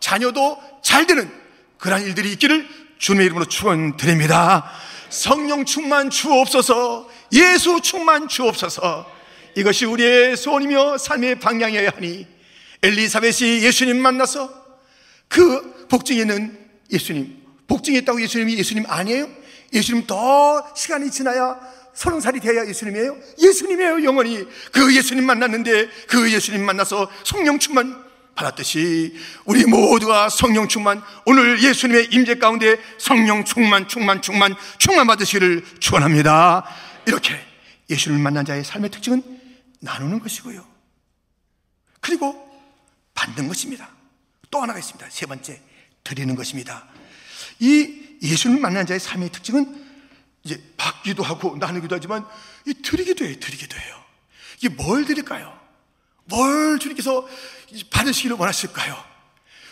자녀도 0.00 0.58
잘 0.82 1.06
되는 1.06 1.32
그러한 1.78 2.04
일들이 2.04 2.32
있기를 2.32 2.68
주님의 2.98 3.26
이름으로 3.26 3.44
축원드립니다. 3.46 4.70
성령 5.10 5.64
충만 5.64 6.10
주옵소서. 6.10 7.08
예수 7.32 7.80
충만 7.82 8.28
주옵소서. 8.28 9.18
이것이 9.56 9.84
우리의 9.84 10.36
소원이며 10.36 10.98
삶의 10.98 11.40
방향이어야 11.40 11.90
하니 11.94 12.26
엘리사벳이 12.82 13.62
예수님 13.62 14.00
만나서 14.00 14.52
그 15.26 15.86
복중에 15.88 16.20
있는 16.20 16.58
예수님 16.92 17.36
복중에 17.66 17.98
있다고 17.98 18.22
예수님이 18.22 18.56
예수님 18.56 18.84
아니에요? 18.86 19.28
예수님 19.72 20.06
더 20.06 20.64
시간이 20.74 21.10
지나야 21.10 21.58
서른 21.92 22.20
살이 22.20 22.38
돼야 22.38 22.64
예수님이에요? 22.66 23.16
예수님이에요, 23.42 24.04
영원히. 24.04 24.46
그 24.70 24.94
예수님 24.94 25.26
만났는데 25.26 25.88
그 26.06 26.32
예수님 26.32 26.64
만나서 26.64 27.10
성령 27.24 27.58
충만 27.58 28.06
받았듯이 28.36 29.16
우리 29.44 29.64
모두가 29.64 30.28
성령 30.28 30.68
충만 30.68 31.02
오늘 31.26 31.60
예수님의 31.60 32.08
임재 32.12 32.36
가운데 32.36 32.76
성령 32.98 33.44
충만 33.44 33.88
충만 33.88 34.22
충만 34.22 34.54
충만 34.78 35.08
받으시기를 35.08 35.64
축원합니다. 35.80 36.64
이렇게 37.08 37.34
예수님을 37.88 38.22
만난 38.22 38.44
자의 38.44 38.62
삶의 38.62 38.90
특징은 38.90 39.22
나누는 39.80 40.20
것이고요. 40.20 40.62
그리고 42.00 42.46
받는 43.14 43.48
것입니다. 43.48 43.88
또 44.50 44.60
하나가 44.60 44.78
있습니다. 44.78 45.08
세 45.08 45.24
번째 45.24 45.58
드리는 46.04 46.34
것입니다. 46.34 46.86
이 47.60 48.18
예수님을 48.22 48.60
만난 48.60 48.84
자의 48.84 49.00
삶의 49.00 49.32
특징은 49.32 49.86
이제 50.44 50.62
받기도 50.76 51.22
하고 51.22 51.56
나누기도 51.56 51.96
하지만 51.96 52.26
이 52.66 52.74
드리기도 52.74 53.24
해요. 53.24 53.36
드리기도 53.40 53.78
해요. 53.78 54.04
이게 54.58 54.68
뭘 54.68 55.06
드릴까요? 55.06 55.58
뭘 56.24 56.78
주님께서 56.78 57.26
받으시기를 57.90 58.36
원하실까요? 58.36 59.02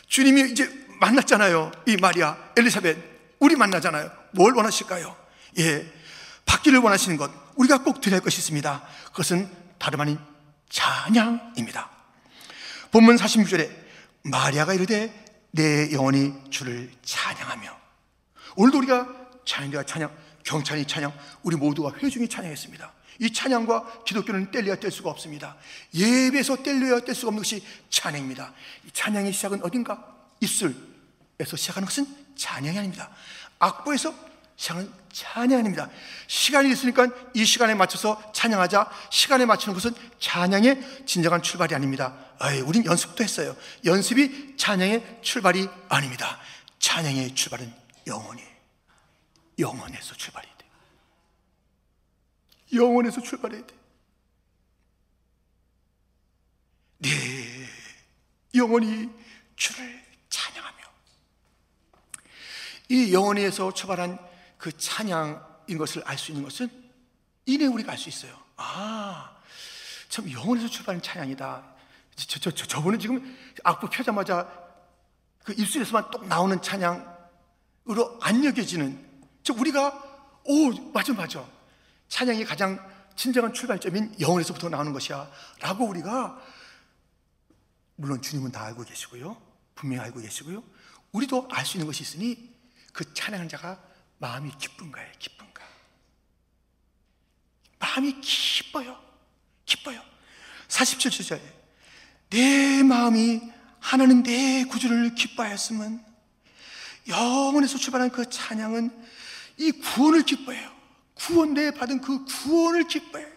주님이 0.08 0.52
이제 0.52 0.68
만났잖아요. 1.00 1.72
이 1.86 1.96
마리아, 1.98 2.38
엘리사벳. 2.56 2.96
우리 3.40 3.56
만나잖아요. 3.56 4.10
뭘 4.32 4.54
원하실까요? 4.54 5.14
예. 5.58 5.95
받기를 6.46 6.78
원하시는 6.78 7.16
것. 7.16 7.30
우리가 7.56 7.82
꼭 7.82 8.00
드릴 8.00 8.20
것이 8.20 8.38
있습니다. 8.38 8.82
그것은 9.06 9.50
다름 9.78 10.00
아닌 10.00 10.18
찬양입니다. 10.70 11.90
본문 12.90 13.16
46절에 13.16 13.70
마리아가 14.22 14.74
이르되 14.74 15.24
내 15.50 15.92
영혼이 15.92 16.50
주를 16.50 16.90
찬양하며 17.02 17.76
오늘도 18.56 18.78
우리가 18.78 19.06
찬양과 19.44 19.84
찬양, 19.84 20.10
경찬이 20.44 20.86
찬양, 20.86 21.12
우리 21.42 21.56
모두가 21.56 21.92
회중이 21.98 22.28
찬양했습니다. 22.28 22.92
이 23.20 23.32
찬양과 23.32 24.04
기독교는 24.04 24.50
뗄려야 24.50 24.76
뗄 24.76 24.90
수가 24.90 25.10
없습니다. 25.10 25.56
예배에서 25.94 26.62
뗄려야 26.62 27.00
뗄 27.00 27.14
수가 27.14 27.28
없는 27.28 27.42
것이 27.42 27.64
찬양입니다. 27.90 28.52
이 28.86 28.90
찬양의 28.92 29.32
시작은 29.32 29.64
어딘가? 29.64 30.14
입술에서 30.40 31.56
시작하는 31.56 31.86
것은 31.86 32.06
찬양이 32.36 32.78
아닙니다. 32.78 33.10
악보에서 33.58 34.14
시작은 34.56 34.92
찬양이 35.12 35.54
아닙니다. 35.54 35.90
시간이 36.26 36.70
있으니까 36.70 37.08
이 37.34 37.44
시간에 37.44 37.75
맞춰서 37.75 38.32
찬양하자. 38.32 38.90
시간에 39.10 39.44
맞추는 39.44 39.75
것은 39.75 39.94
찬양의 40.18 41.06
진정한 41.06 41.42
출발이 41.42 41.75
아닙니다. 41.75 42.16
아이, 42.38 42.60
우린 42.60 42.84
연습도 42.84 43.22
했어요. 43.22 43.56
연습이 43.84 44.56
찬양의 44.56 45.20
출발이 45.22 45.68
아닙니다. 45.88 46.38
찬양의 46.78 47.34
출발은 47.34 47.72
영원히 48.06 48.42
영원에서 49.58 50.14
출발해야 50.14 50.54
돼. 50.56 50.66
영원에서 52.75 53.22
출발해야 53.22 53.66
돼. 53.66 53.75
네, 56.98 57.10
영원히 58.54 59.10
주를 59.54 60.02
찬양하며 60.30 60.76
이 62.88 63.12
영원에서 63.12 63.72
출발한 63.72 64.18
그 64.66 64.76
찬양인 64.76 65.78
것을 65.78 66.02
알 66.04 66.18
수 66.18 66.32
있는 66.32 66.42
것은 66.42 66.68
이내 67.44 67.66
우리가 67.66 67.92
알 67.92 67.99
수 67.99 68.08
있어요. 68.08 68.37
아, 68.56 69.37
참 70.08 70.28
영원에서 70.28 70.66
출발한 70.66 71.00
찬양이다. 71.00 71.62
저, 72.16 72.40
저, 72.40 72.50
저, 72.50 72.66
저번에 72.66 72.99
지금 72.99 73.38
악보 73.62 73.88
펴자마자 73.88 74.50
그 75.44 75.52
입술에서만 75.52 76.11
똑 76.11 76.26
나오는 76.26 76.61
찬양 76.61 77.16
안 78.20 78.44
여겨지는 78.44 79.08
저 79.44 79.54
우리가 79.54 80.02
오 80.42 80.70
맞아 80.92 81.12
맞아 81.12 81.46
찬양이 82.08 82.44
가장 82.44 82.85
진정한 83.14 83.52
출발점인 83.52 84.16
영혼에서부터 84.18 84.68
나오는 84.68 84.92
것이야 84.92 85.30
라고 85.61 85.87
우리가 85.87 86.42
물론 87.94 88.20
주님은 88.20 88.50
다 88.50 88.64
알고 88.64 88.82
계시고요 88.82 89.40
분명히 89.76 90.02
알고 90.02 90.18
계시고요 90.20 90.64
우리도 91.12 91.46
알 91.52 91.64
수 91.64 91.76
있는 91.76 91.87
것이 91.87 92.02
있으니 92.02 92.52
그 92.92 93.14
찬양하는 93.14 93.49
자가 93.49 93.80
마음이 94.18 94.50
기쁜가요 94.58 95.12
기쁜가 95.18 95.62
마음이 97.78 98.20
기뻐요 98.20 98.99
기뻐요 99.64 100.02
47절에 100.68 101.40
내 102.30 102.82
마음이 102.82 103.40
하나는 103.80 104.23
내 104.23 104.64
구주를 104.64 105.14
기뻐하였으면 105.14 106.04
영원에서 107.08 107.78
출발한 107.78 108.11
그 108.11 108.28
찬양은 108.28 108.90
이 109.58 109.73
구원을 109.73 110.25
기뻐해요. 110.25 110.75
구원 111.14 111.54
내 111.54 111.70
받은 111.70 112.00
그 112.00 112.25
구원을 112.25 112.88
기뻐해요. 112.88 113.28
아. 113.28 113.37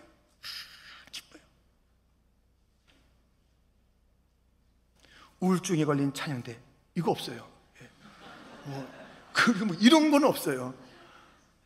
우울증에 5.40 5.86
걸린 5.86 6.14
찬양대 6.14 6.60
이거 6.96 7.12
없어요. 7.12 7.50
예. 7.82 7.90
뭐, 8.66 8.99
그, 9.46 9.64
뭐 9.64 9.76
이런 9.80 10.12
건 10.12 10.24
없어요. 10.24 10.74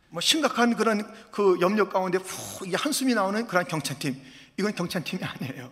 뭐 0.10 0.22
심각한 0.22 0.76
그런 0.76 1.12
그 1.32 1.58
염려 1.60 1.90
가운데 1.90 2.18
후 2.20 2.66
한숨이 2.74 3.14
나오는 3.16 3.48
그런 3.48 3.66
경찬팀 3.66 4.22
이건 4.58 4.76
경찬팀이 4.76 5.24
아니에요. 5.26 5.72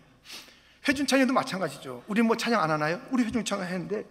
회중 0.87 1.05
찬양도 1.05 1.33
마찬가지죠. 1.33 2.03
우리 2.07 2.21
뭐 2.21 2.35
찬양 2.35 2.61
안 2.61 2.71
하나요? 2.71 2.99
우리 3.11 3.23
회중 3.23 3.45
찬양 3.45 3.65
했는데 3.65 4.05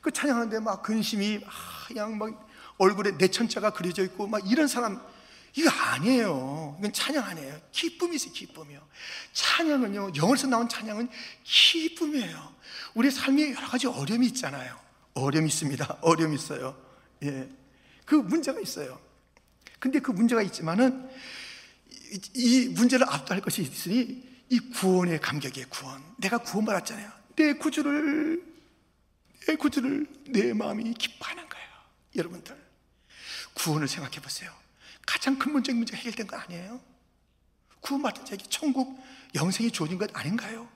그 0.00 0.10
찬양하는데 0.10 0.60
막 0.60 0.82
근심이 0.82 1.40
그냥 1.86 2.16
막 2.16 2.48
얼굴에 2.78 3.12
내천자가 3.12 3.70
그려져 3.70 4.02
있고 4.04 4.26
막 4.26 4.40
이런 4.50 4.66
사람 4.66 5.00
이거 5.54 5.68
아니에요. 5.68 6.76
이건 6.78 6.92
찬양 6.92 7.24
아니에요. 7.24 7.60
기쁨이 7.72 8.16
있어요, 8.16 8.32
기쁨이요. 8.32 8.80
찬양은요, 9.32 10.12
영어에서 10.16 10.46
나온 10.46 10.68
찬양은 10.68 11.08
기쁨이에요. 11.42 12.54
우리 12.94 13.10
삶에 13.10 13.52
여러 13.52 13.68
가지 13.68 13.86
어려움이 13.86 14.26
있잖아요. 14.28 14.78
어려움이 15.14 15.48
있습니다. 15.48 15.98
어려움이 16.02 16.36
있어요. 16.36 16.89
예. 17.24 17.48
그 18.04 18.14
문제가 18.14 18.60
있어요. 18.60 19.00
근데 19.78 19.98
그 20.00 20.10
문제가 20.10 20.42
있지만은 20.42 21.08
이, 21.90 22.20
이 22.34 22.68
문제를 22.68 23.06
압도할 23.08 23.40
것이 23.42 23.62
있으니 23.62 24.28
이 24.48 24.58
구원의 24.58 25.20
감격이에요, 25.20 25.66
구원. 25.68 26.02
내가 26.18 26.38
구원받았잖아요. 26.38 27.10
내 27.36 27.52
구주를, 27.54 28.44
내 29.46 29.56
구주를 29.56 30.06
내 30.28 30.52
마음이 30.52 30.92
기뻐하는 30.94 31.48
거예요. 31.48 31.68
여러분들. 32.16 32.56
구원을 33.54 33.88
생각해 33.88 34.20
보세요. 34.20 34.52
가장 35.06 35.38
근본적인 35.38 35.76
문제가 35.76 35.98
해결된 35.98 36.26
거 36.26 36.36
아니에요? 36.36 36.80
구원받은 37.80 38.24
자에게 38.24 38.44
천국 38.48 39.02
영생이 39.34 39.70
주어진 39.70 39.98
것 39.98 40.14
아닌가요? 40.16 40.68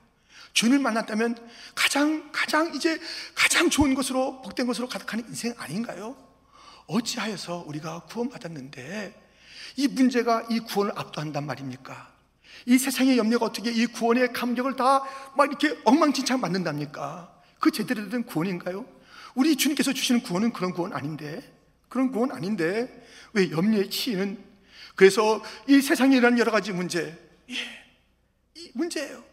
주님을 0.53 0.79
만났다면 0.79 1.35
가장 1.75 2.31
가장 2.31 2.73
이제 2.73 2.99
가장 3.35 3.69
좋은 3.69 3.93
것으로 3.93 4.41
복된 4.41 4.65
것으로 4.67 4.87
가득하는 4.87 5.27
인생 5.27 5.53
아닌가요? 5.57 6.24
어찌하여서 6.87 7.65
우리가 7.67 8.01
구원받았는데 8.03 9.23
이 9.77 9.87
문제가 9.87 10.45
이 10.49 10.59
구원을 10.59 10.93
압도한단 10.95 11.45
말입니까? 11.45 12.13
이 12.67 12.77
세상의 12.77 13.17
염려가 13.17 13.45
어떻게 13.45 13.71
이 13.71 13.85
구원의 13.85 14.33
감격을 14.33 14.75
다 14.75 15.03
막 15.35 15.47
이렇게 15.47 15.77
엉망진창 15.83 16.39
만든답니까? 16.39 17.33
그 17.59 17.71
제대로 17.71 18.07
된 18.09 18.23
구원인가요? 18.23 18.85
우리 19.33 19.55
주님께서 19.55 19.91
주시는 19.93 20.21
구원은 20.21 20.53
그런 20.53 20.71
구원 20.71 20.93
아닌데 20.93 21.41
그런 21.89 22.11
구원 22.11 22.31
아닌데 22.31 23.05
왜 23.33 23.51
염려에 23.51 23.89
치이는 23.89 24.41
그래서 24.95 25.43
이 25.67 25.81
세상에 25.81 26.15
일어난 26.15 26.39
여러 26.39 26.51
가지 26.51 26.71
문제 26.71 27.17
예, 27.49 27.55
이 28.55 28.71
문제예요 28.73 29.23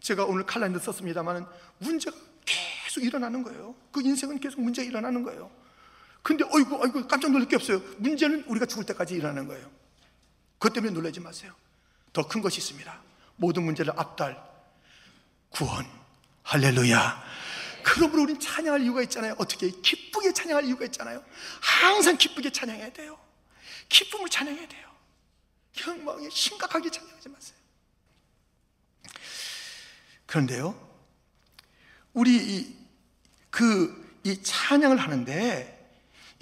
제가 0.00 0.24
오늘 0.24 0.46
칼럼도 0.46 0.78
썼습니다만 0.78 1.46
문제가 1.78 2.16
계속 2.44 3.02
일어나는 3.02 3.42
거예요 3.42 3.74
그 3.90 4.00
인생은 4.02 4.38
계속 4.38 4.60
문제가 4.60 4.86
일어나는 4.88 5.22
거예요 5.24 5.50
근데 6.22 6.44
어이구 6.44 6.82
어이구 6.82 7.08
깜짝 7.08 7.30
놀랄 7.30 7.48
게 7.48 7.56
없어요 7.56 7.80
문제는 7.98 8.44
우리가 8.44 8.66
죽을 8.66 8.84
때까지 8.86 9.14
일어나는 9.14 9.46
거예요 9.48 9.70
그것 10.58 10.72
때문에 10.72 10.92
놀라지 10.92 11.20
마세요 11.20 11.52
더 12.12 12.22
큰 12.28 12.40
것이 12.42 12.58
있습니다 12.58 13.00
모든 13.36 13.64
문제를 13.64 13.92
앞달 13.96 14.42
구원 15.50 15.86
할렐루야 16.44 17.22
그러므로 17.82 18.22
우리는 18.22 18.40
찬양할 18.40 18.80
이유가 18.82 19.02
있잖아요. 19.02 19.34
어떻게? 19.38 19.68
기쁘게 19.68 20.32
찬양할 20.32 20.64
이유가 20.66 20.84
있잖아요. 20.84 21.24
항상 21.60 22.16
기쁘게 22.16 22.50
찬양해야 22.50 22.92
돼요. 22.92 23.18
기쁨을 23.88 24.28
찬양해야 24.28 24.68
돼요. 24.68 24.88
영광에 25.84 26.28
심각하게 26.30 26.90
찬양하지 26.90 27.28
마세요. 27.28 27.58
그런데요, 30.26 30.88
우리 32.12 32.36
이, 32.36 32.76
그, 33.50 34.18
이 34.22 34.40
찬양을 34.42 34.96
하는데, 34.98 35.71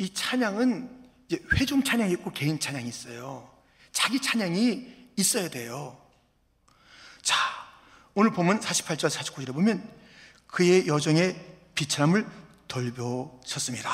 이 0.00 0.08
찬양은 0.14 0.88
이제 1.28 1.38
회중 1.52 1.84
찬양이 1.84 2.10
있고 2.12 2.32
개인 2.32 2.58
찬양이 2.58 2.88
있어요. 2.88 3.50
자기 3.92 4.18
찬양이 4.18 5.10
있어야 5.16 5.50
돼요. 5.50 6.00
자, 7.20 7.36
오늘 8.14 8.32
보면 8.32 8.60
48절, 8.60 9.10
49절에 9.10 9.52
보면 9.52 9.86
그의 10.46 10.86
여정의 10.86 11.36
비참함을 11.74 12.26
돌보셨습니다. 12.66 13.90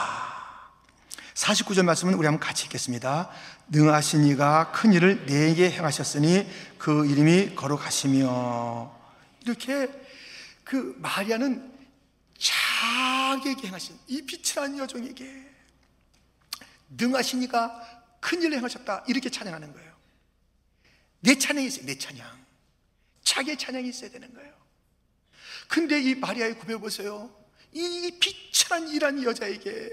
49절 1.35 1.85
말씀은 1.85 2.15
우리 2.15 2.27
한번 2.27 2.39
같이 2.39 2.67
읽겠습니다. 2.67 3.29
능하신 3.71 4.27
이가 4.27 4.71
큰 4.71 4.93
일을 4.93 5.27
내게 5.27 5.73
행하셨으니 5.73 6.49
그 6.79 7.05
이름이 7.05 7.57
거룩하시며 7.57 8.97
이렇게 9.43 9.91
그 10.63 10.95
마리아는 10.99 11.75
자기에게 12.39 13.67
행하신 13.67 13.99
이 14.07 14.23
비천한 14.23 14.79
여종에게 14.79 15.56
능하신 16.89 17.43
이가 17.45 18.19
큰 18.21 18.43
일을 18.43 18.57
행하셨다 18.59 19.05
이렇게 19.09 19.31
찬양하는 19.31 19.73
거예요. 19.73 19.97
내 21.21 21.37
찬양이 21.37 21.67
있어요. 21.67 21.87
내 21.87 21.99
찬양. 21.99 22.47
자기의 23.23 23.59
찬양이 23.59 23.89
있어야 23.89 24.11
되는 24.11 24.33
거예요. 24.33 24.55
근데 25.69 26.01
이 26.01 26.15
마리아의 26.15 26.59
구별 26.59 26.79
보세요. 26.79 27.35
이 27.73 28.19
비천한 28.21 28.89
이란 28.89 29.23
여자에게 29.23 29.91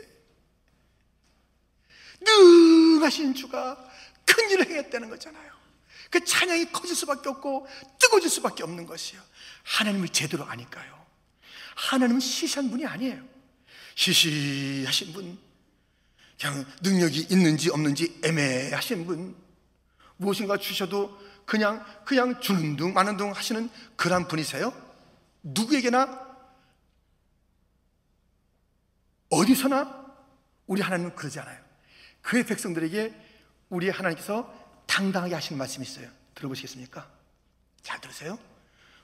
능하신 2.21 3.33
주가 3.33 3.89
큰 4.25 4.49
일을 4.51 4.69
행했다는 4.69 5.09
거잖아요. 5.09 5.51
그 6.09 6.23
찬양이 6.23 6.71
커질 6.71 6.95
수밖에 6.95 7.29
없고 7.29 7.67
뜨거워질 7.99 8.29
수밖에 8.29 8.63
없는 8.63 8.85
것이요. 8.85 9.21
하나님을 9.63 10.09
제대로 10.09 10.45
아니까요. 10.45 11.03
하나님은 11.75 12.19
시시한 12.19 12.69
분이 12.69 12.85
아니에요. 12.85 13.27
시시하신 13.95 15.13
분, 15.13 15.39
그냥 16.39 16.65
능력이 16.81 17.27
있는지 17.29 17.69
없는지 17.69 18.19
애매하신 18.23 19.05
분, 19.05 19.35
무엇인가 20.17 20.57
주셔도 20.57 21.17
그냥 21.45 21.85
그냥 22.05 22.39
주는 22.39 22.75
둥 22.75 22.93
마는 22.93 23.17
둥 23.17 23.31
하시는 23.31 23.69
그런 23.95 24.27
분이세요? 24.27 24.73
누구에게나 25.43 26.23
어디서나 29.29 30.03
우리 30.67 30.81
하나님은 30.81 31.15
그러지 31.15 31.39
않아요. 31.39 31.59
그의 32.21 32.45
백성들에게 32.45 33.13
우리 33.69 33.89
하나님께서 33.89 34.53
당당하게 34.85 35.33
하시는 35.33 35.57
말씀이 35.57 35.85
있어요. 35.85 36.07
들어보시겠습니까? 36.35 37.09
잘 37.81 37.99
들으세요. 37.99 38.37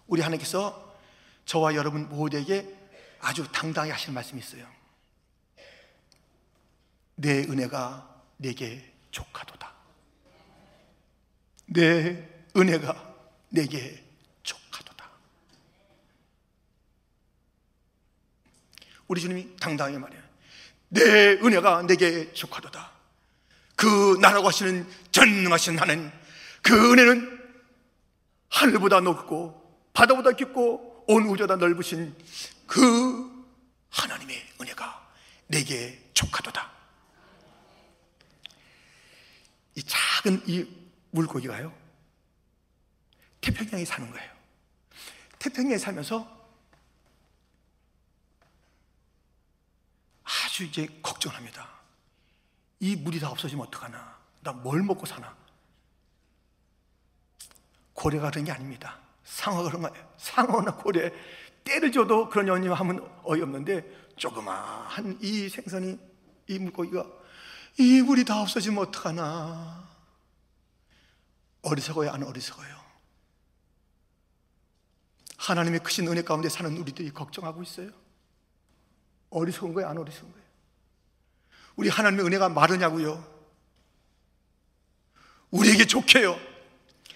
우리 0.08 0.22
하나님께서 0.22 0.98
저와 1.46 1.76
여러분 1.76 2.08
모두에게 2.08 2.78
아주 3.20 3.52
당당하게 3.52 3.92
하시는 3.92 4.14
말씀이 4.14 4.40
있어요. 4.40 4.66
내 7.20 7.44
은혜가 7.44 8.24
내게 8.38 8.94
족하도다. 9.12 9.74
내 11.68 12.28
은혜가 12.56 13.16
내게 13.50 14.10
우리 19.10 19.20
주님이 19.20 19.56
당당하게 19.58 19.98
말해요. 19.98 20.22
내 20.88 21.32
은혜가 21.32 21.82
내게 21.84 22.32
족하도다. 22.32 22.92
그 23.76 24.18
나라고 24.22 24.48
하시는 24.48 24.88
전능하신 25.12 25.80
하는 25.80 26.12
그 26.62 26.92
은혜는 26.92 27.40
하늘보다 28.50 29.00
높고 29.00 29.90
바다보다 29.94 30.32
깊고 30.32 31.06
온 31.08 31.24
우주보다 31.26 31.56
넓으신 31.56 32.16
그 32.68 33.48
하나님의 33.90 34.48
은혜가 34.62 35.10
내게 35.48 36.00
족하도다. 36.14 36.79
이 39.76 39.84
작은 39.84 40.44
이 40.48 40.66
물고기가요. 41.12 41.74
태평양에 43.42 43.86
사는 43.86 44.10
거예요. 44.12 44.32
태평양에 45.40 45.78
살면서 45.78 46.38
아주 50.24 50.64
이제 50.66 50.88
걱정합니다. 51.02 51.68
이 52.82 52.96
물이 52.96 53.20
다 53.20 53.30
없어지면 53.30 53.68
어떡하나? 53.68 54.20
나 54.42 54.54
뭘 54.54 54.82
먹고 54.84 55.06
사나? 55.06 55.36
고래가 57.94 58.30
그런 58.32 58.46
게 58.46 58.52
아닙니다. 58.52 59.00
상어가 59.24 59.64
그런 59.70 59.82
거예요. 59.82 60.14
상어나 60.18 60.76
고래 60.76 61.12
때를 61.64 61.92
줘도 61.92 62.30
그런 62.30 62.48
연임 62.48 62.72
하면 62.72 63.22
어이없는데 63.24 64.14
조그마한 64.16 65.20
이 65.22 65.50
생선이 65.50 66.00
이 66.48 66.60
물고기가 66.60 67.06
이 67.78 68.02
물이 68.02 68.26
다 68.26 68.42
없어지면 68.42 68.84
어떡하나? 68.88 69.88
어리석어요, 71.62 72.12
안 72.12 72.24
어리석어요? 72.24 72.80
하나님의 75.38 75.80
크신 75.82 76.08
은혜 76.08 76.22
가운데 76.22 76.50
사는 76.50 76.76
우리들이 76.78 77.12
걱정하고 77.12 77.64
있어요. 77.64 77.92
어리석은 79.30 79.74
거예요, 79.74 79.90
안 79.90 79.98
어리석은 79.98 80.32
거예요? 80.32 80.48
우리 81.76 81.90
하나님의 81.90 82.26
은혜가 82.26 82.50
마르냐고요? 82.50 83.26
우리에게 85.52 85.86
좋게요. 85.86 86.38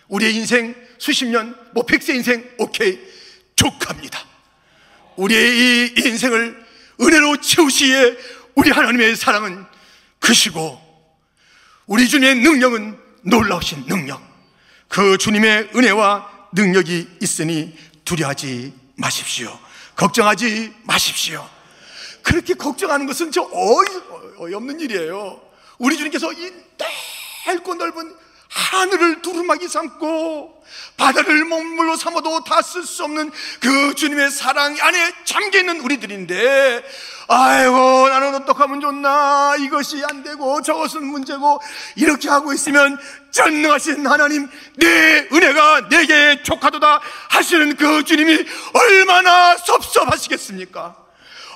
우리의 0.08 0.36
인생 0.36 0.76
수십 0.98 1.26
년, 1.26 1.58
뭐 1.74 1.86
백세 1.86 2.16
인생, 2.16 2.56
오케이, 2.58 3.00
족합니다. 3.56 4.20
우리의 5.18 5.90
이 5.90 5.94
인생을 5.98 6.66
은혜로 7.02 7.42
채우시기에 7.42 8.18
우리 8.56 8.72
하나님의 8.72 9.16
사랑은 9.16 9.66
크시고, 10.24 10.82
우리 11.86 12.08
주님의 12.08 12.36
능력은 12.36 12.98
놀라우신 13.24 13.86
능력. 13.88 14.22
그 14.88 15.18
주님의 15.18 15.72
은혜와 15.76 16.50
능력이 16.54 17.18
있으니 17.22 17.78
두려하지 18.06 18.74
마십시오. 18.96 19.60
걱정하지 19.96 20.74
마십시오. 20.84 21.48
그렇게 22.22 22.54
걱정하는 22.54 23.06
것은 23.06 23.32
저 23.32 23.42
어이, 23.52 24.54
없는 24.54 24.80
일이에요. 24.80 25.42
우리 25.78 25.98
주님께서 25.98 26.32
이 26.32 26.52
넓고 27.46 27.76
넓은 27.76 28.16
하늘을 28.54 29.22
두루마기 29.22 29.68
삼고 29.68 30.64
바다를 30.98 31.46
몸물로 31.46 31.96
삼아도 31.96 32.44
다 32.44 32.62
쓸 32.62 32.84
수 32.86 33.04
없는 33.04 33.32
그 33.60 33.96
주님의 33.96 34.30
사랑 34.32 34.76
안에 34.80 35.12
잠겨 35.26 35.60
있는 35.60 35.80
우리들인데 35.82 36.84
아이고 37.28 38.10
나는 38.10 38.36
어떡하면 38.36 38.82
좋나 38.82 39.56
이것이 39.60 40.04
안 40.10 40.24
되고 40.24 40.62
저것은 40.62 41.04
문제고 41.06 41.60
이렇게 41.96 42.30
하고 42.30 42.54
있으면 42.54 42.98
전능하신 43.32 44.06
하나님 44.06 44.50
내 44.76 45.28
은혜가 45.32 45.90
내게 45.90 46.44
족하도다 46.44 47.02
하시는 47.30 47.76
그 47.76 48.04
주님이 48.04 48.46
얼마나 48.74 49.58
섭섭하시겠습니까? 49.58 50.96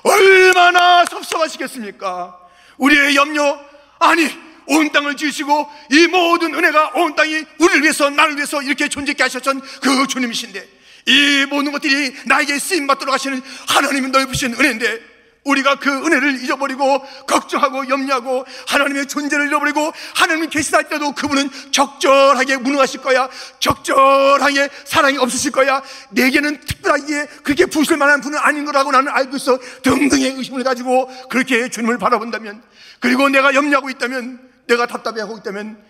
얼마나 0.03 1.05
섭섭하시겠습니까? 1.05 2.37
우리의 2.77 3.15
염려 3.15 3.59
아니 3.99 4.46
온 4.67 4.91
땅을 4.91 5.15
지으시고 5.15 5.69
이 5.91 6.07
모든 6.07 6.53
은혜가 6.53 6.91
온 6.95 7.15
땅이 7.15 7.43
우리를 7.59 7.83
위해서 7.83 8.09
나를 8.09 8.35
위해서 8.35 8.61
이렇게 8.61 8.87
존재케 8.87 9.23
하셨던 9.23 9.61
그 9.81 10.07
주님이신데 10.07 10.67
이 11.07 11.45
모든 11.49 11.71
것들이 11.71 12.13
나에게 12.25 12.59
쓰임 12.59 12.85
받도록 12.87 13.13
하시는 13.13 13.41
하나님의 13.67 14.11
넓으신 14.11 14.53
은혜인데 14.53 15.17
우리가 15.47 15.75
그 15.75 15.89
은혜를 15.89 16.43
잊어버리고 16.43 16.99
걱정하고 17.25 17.87
염려하고 17.87 18.45
하나님의 18.67 19.07
존재를 19.07 19.47
잃어버리고 19.47 19.93
하나님 20.13 20.49
계시다 20.49 20.79
할 20.79 20.89
때도 20.89 21.13
그분은 21.13 21.49
적절하게 21.71 22.57
무능하실 22.57 23.01
거야 23.01 23.29
적절하게 23.59 24.69
사랑이 24.85 25.17
없으실 25.17 25.51
거야. 25.51 25.81
내게는 26.09 26.59
특별하게 26.61 27.27
그렇게 27.43 27.65
부실 27.65 27.97
만한 27.97 28.21
분은 28.21 28.37
아닌 28.37 28.65
거라고 28.65 28.91
나는 28.91 29.11
알고 29.11 29.37
있어. 29.37 29.57
등등의 29.83 30.33
의심을 30.33 30.63
가지고 30.63 31.09
그렇게 31.29 31.69
주님을 31.69 31.97
바라본다면 31.97 32.61
그리고 32.99 33.29
내가 33.29 33.53
염려하고 33.53 33.89
있다면 33.89 34.46
내가 34.67 34.85
답답해하고 34.87 35.37
있다면 35.37 35.85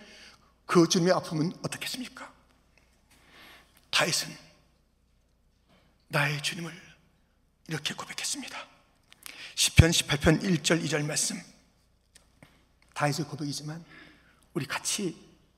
그 0.66 0.88
주님의 0.88 1.14
아픔은 1.14 1.52
어떻겠습니까? 1.62 2.32
다윗은 3.90 4.36
나의 6.08 6.42
주님을 6.42 6.72
이렇게 7.68 7.94
고백했습니다. 7.94 8.58
10편 9.54 9.90
18편 9.90 10.42
1절 10.42 10.84
2절 10.84 11.04
말씀. 11.04 11.40
다윗의 12.94 13.26
고백이지만 13.26 13.84
우리 14.54 14.66
같이 14.66 15.16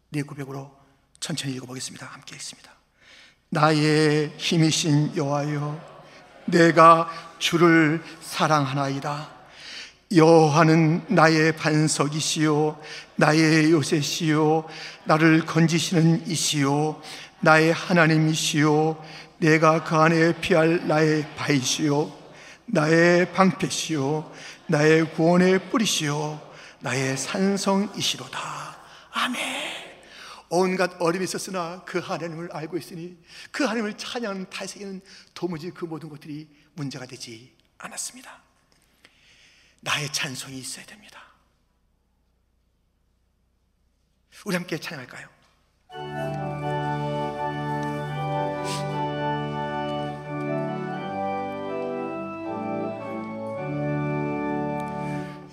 내 0.08 0.22
고백으로 0.22 0.78
천천히 1.20 1.54
읽어보겠습니다. 1.54 2.06
함께 2.06 2.34
읽습니다. 2.36 2.72
나의 3.50 4.34
힘이신 4.38 5.16
여호와여 5.16 5.90
내가 6.46 7.10
주를 7.38 8.02
사랑하나이다 8.20 9.39
여호와는 10.12 11.04
나의 11.08 11.56
반석이시요 11.56 12.80
나의 13.14 13.70
요새시요 13.70 14.68
나를 15.04 15.46
건지시는 15.46 16.26
이시요 16.26 17.00
나의 17.40 17.72
하나님이시요 17.72 19.04
내가 19.38 19.84
그 19.84 19.94
안에 19.94 20.40
피할 20.40 20.86
나의 20.88 21.26
바이시요 21.36 22.12
나의 22.66 23.32
방패시요 23.32 24.32
나의 24.66 25.14
구원의 25.14 25.70
뿌리시요 25.70 26.50
나의 26.80 27.16
산성이시로다. 27.16 28.40
아멘. 29.12 29.70
온갖 30.48 30.90
어림이 30.98 31.24
있었으나 31.24 31.82
그 31.84 31.98
하나님을 31.98 32.50
알고 32.52 32.76
있으니 32.78 33.16
그 33.52 33.64
하나님을 33.64 33.96
찬양하는 33.96 34.50
탈세에는 34.50 35.00
도무지 35.34 35.70
그 35.70 35.84
모든 35.84 36.08
것들이 36.08 36.48
문제가 36.74 37.06
되지 37.06 37.54
않았습니다 37.78 38.49
나의 39.80 40.12
찬송이 40.12 40.58
있어야 40.58 40.84
됩니다 40.86 41.20
우리 44.44 44.56
함께 44.56 44.78
찬양할까요? 44.78 45.28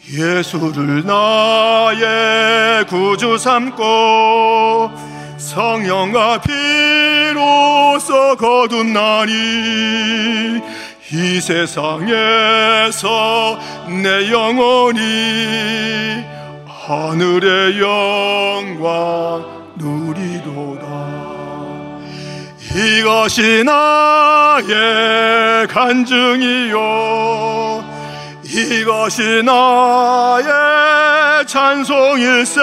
예수를 0.10 1.06
나의 1.06 2.86
구주 2.86 3.38
삼고 3.38 4.90
성령과 5.38 6.42
피로써 6.42 8.36
거둔나니 8.38 9.34
이 11.10 11.40
세상에서 11.40 12.10
내 14.04 14.30
영혼이 14.30 15.00
하늘의 16.66 17.80
영광 17.80 19.72
누리도다. 19.78 20.86
이것이 22.76 23.64
나의 23.64 24.66
간증이요. 25.70 26.76
이것이 28.44 29.44
나의 29.46 31.48
찬송일세 31.48 32.60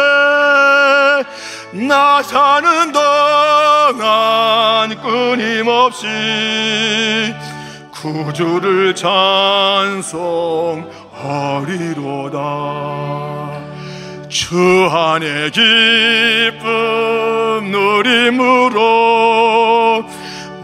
나 1.88 2.22
사는 2.22 2.92
동안 2.92 5.00
끊임없이 5.00 6.06
구주를 8.04 8.94
찬송하리로다. 8.94 10.04
주 14.28 14.88
안에 14.92 15.48
기쁨 15.50 16.62
누림으로 17.70 18.84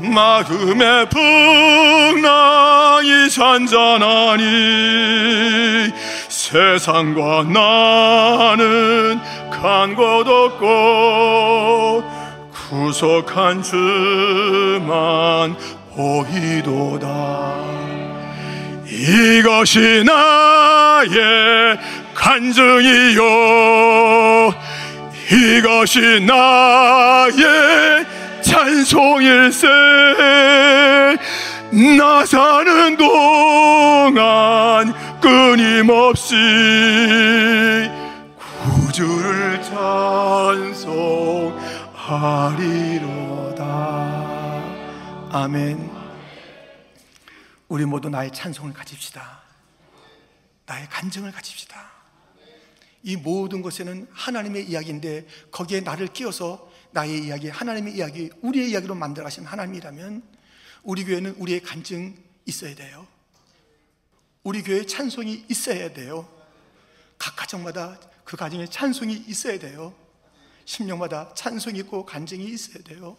마음의 0.01 1.09
풍랑이 2.11 2.51
잔잔하니 3.31 4.45
세상과 6.29 7.45
나는 7.45 9.19
간곳 9.51 10.29
없고 10.29 12.05
구속한 12.53 13.63
주만 13.63 15.57
보이도다. 15.95 17.57
이것이 18.87 20.05
나의 20.05 21.79
간증이요. 22.15 23.23
이것이 25.33 26.21
나의 26.27 28.05
찬송일세. 28.43 29.69
나 31.97 32.27
사는 32.27 32.97
동안 32.97 34.93
끊임없이 35.21 36.35
구주를 38.65 39.63
찬송하리로다 42.03 43.50
아멘 45.33 45.89
우리 47.69 47.85
모두 47.85 48.09
나의 48.09 48.33
찬송을 48.33 48.73
가집시다 48.73 49.43
나의 50.67 50.89
간증을 50.89 51.31
가집시다 51.31 51.89
이 53.05 53.17
모든 53.17 53.63
것에는 53.63 54.09
하나님의 54.11 54.69
이야기인데 54.69 55.29
거기에 55.53 55.83
나를 55.83 56.09
끼워서 56.09 56.69
나의 56.91 57.25
이야기, 57.25 57.49
하나님의 57.49 57.95
이야기, 57.95 58.31
우리의 58.43 58.71
이야기로 58.73 58.95
만들어 58.95 59.25
가신 59.25 59.45
하나님이라면 59.45 60.23
우리 60.83 61.05
교회는 61.05 61.37
우리의 61.39 61.63
간증 61.63 62.17
있어야 62.47 62.75
돼요. 62.75 63.07
우리 64.43 64.63
교회 64.63 64.85
찬송이 64.85 65.47
있어야 65.49 65.93
돼요. 65.93 66.29
각 67.17 67.37
가정마다 67.37 67.99
그 68.25 68.37
가정에 68.37 68.67
찬송이 68.67 69.25
있어야 69.29 69.59
돼요. 69.59 69.95
심령마다 70.65 71.33
찬송이 71.35 71.79
있고 71.79 72.05
간증이 72.05 72.45
있어야 72.45 72.83
돼요. 72.83 73.17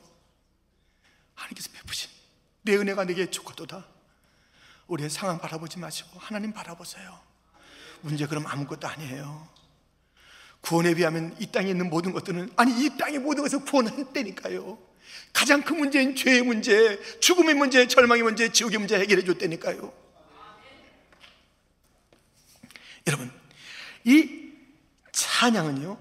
하나님께서 1.41 1.69
베푸신 1.73 2.09
내 2.63 2.75
은혜가 2.75 3.05
내게 3.05 3.29
좋고도다. 3.29 3.85
우리의 4.87 5.09
상황 5.09 5.39
바라보지 5.39 5.79
마시고 5.79 6.19
하나님 6.19 6.53
바라보세요. 6.53 7.19
문제 8.01 8.25
그럼 8.27 8.45
아무것도 8.47 8.87
아니에요. 8.87 9.47
구원에 10.61 10.93
비하면 10.93 11.35
이 11.39 11.47
땅에 11.47 11.69
있는 11.69 11.89
모든 11.89 12.11
것들은 12.11 12.51
아니 12.55 12.85
이 12.85 12.97
땅의 12.97 13.19
모든 13.19 13.43
것을 13.43 13.63
구원했다니까요. 13.65 14.77
가장 15.33 15.61
큰 15.61 15.77
문제인 15.77 16.15
죄의 16.15 16.43
문제, 16.43 16.99
죽음의 17.19 17.55
문제, 17.55 17.87
절망의 17.87 18.23
문제, 18.23 18.51
지옥의 18.51 18.77
문제 18.77 18.99
해결해 18.99 19.23
줬다니까요. 19.23 19.93
여러분, 23.07 23.31
이 24.03 24.51
찬양은요, 25.11 25.97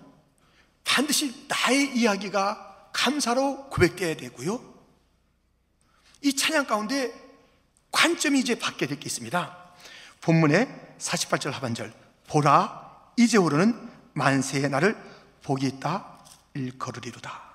반드시 0.85 1.47
나의 1.49 1.97
이야기가 1.97 2.91
감사로 2.93 3.71
고백되어야 3.71 4.17
되고요. 4.17 4.70
이 6.23 6.35
찬양 6.35 6.67
가운데 6.67 7.13
관점이 7.91 8.39
이제 8.39 8.59
바뀌게 8.59 8.87
될게 8.87 9.07
있습니다. 9.07 9.73
본문의 10.21 10.69
48절 10.99 11.51
하반절. 11.51 11.93
보라, 12.29 13.13
이제 13.17 13.39
오르는 13.39 13.91
만세의 14.13 14.69
날을 14.71 14.97
복이 15.43 15.67
있다 15.67 16.19
일거르리로다. 16.55 17.51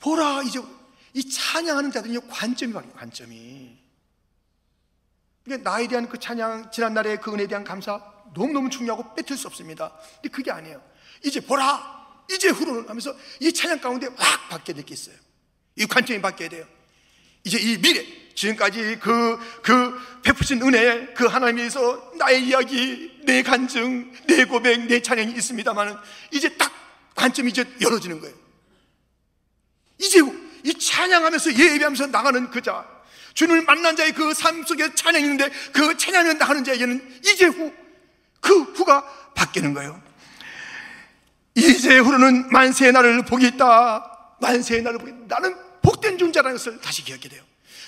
보라, 0.00 0.42
이제 0.42 0.60
이 1.14 1.28
찬양하는 1.28 1.92
자들이 1.92 2.18
관점이 2.28 2.72
바뀌어 2.72 2.92
관점이. 2.94 3.78
그러니까 5.44 5.70
나에 5.70 5.86
대한 5.88 6.08
그 6.08 6.18
찬양, 6.18 6.70
지난날의 6.70 7.20
그 7.20 7.32
은혜에 7.32 7.46
대한 7.46 7.64
감사 7.64 8.02
너무너무 8.34 8.70
중요하고 8.70 9.14
뺏을 9.14 9.36
수 9.36 9.46
없습니다. 9.48 9.92
근데 10.14 10.28
그게 10.28 10.50
아니에요. 10.50 10.82
이제 11.24 11.40
보라, 11.40 12.24
이제 12.30 12.48
후로는 12.48 12.88
하면서 12.88 13.14
이 13.40 13.52
찬양 13.52 13.80
가운데 13.80 14.08
확 14.16 14.48
바뀌게 14.48 14.72
될게 14.74 14.94
있어요. 14.94 15.16
이 15.76 15.86
관점이 15.86 16.20
바뀌어야 16.20 16.48
돼요. 16.48 16.64
이제 17.44 17.58
이 17.58 17.78
미래, 17.78 18.04
지금까지 18.34 18.98
그, 19.00 19.38
그 19.62 20.00
베푸신 20.22 20.62
은혜, 20.62 21.06
그 21.14 21.26
하나님에서 21.26 22.12
나의 22.16 22.46
이야기, 22.46 23.20
내 23.24 23.42
간증, 23.42 24.12
내 24.26 24.44
고백, 24.44 24.86
내 24.86 25.00
찬양이 25.00 25.32
있습니다만 25.32 25.98
이제 26.30 26.48
딱 26.56 26.72
관점이 27.14 27.50
이제 27.50 27.64
열어지는 27.80 28.20
거예요. 28.20 28.34
이제 29.98 30.20
이 30.64 30.74
찬양하면서 30.74 31.54
예배하면서 31.54 32.06
나가는 32.08 32.50
그 32.50 32.62
자, 32.62 32.86
주님을 33.34 33.62
만난 33.62 33.96
자의 33.96 34.12
그 34.12 34.34
삶 34.34 34.64
속에 34.64 34.94
찬양이 34.94 35.24
있는데 35.24 35.50
그 35.72 35.96
찬양을 35.96 36.38
나가는 36.38 36.62
자에게는 36.64 37.20
이제 37.20 37.46
후, 37.46 37.72
그 38.40 38.62
후가 38.74 39.04
바뀌는 39.34 39.74
거예요. 39.74 40.00
이제 41.54 41.98
후로는 41.98 42.48
만세의 42.50 42.92
날을 42.92 43.24
복이 43.24 43.46
있다. 43.48 44.11
만세의 44.42 44.82
날을 44.82 44.98
있다. 45.00 45.38
나는 45.40 45.56
복된 45.80 46.18
존재라는 46.18 46.56
것을 46.58 46.80
다시 46.80 47.02
기억하게 47.04 47.30
돼요. 47.30 47.42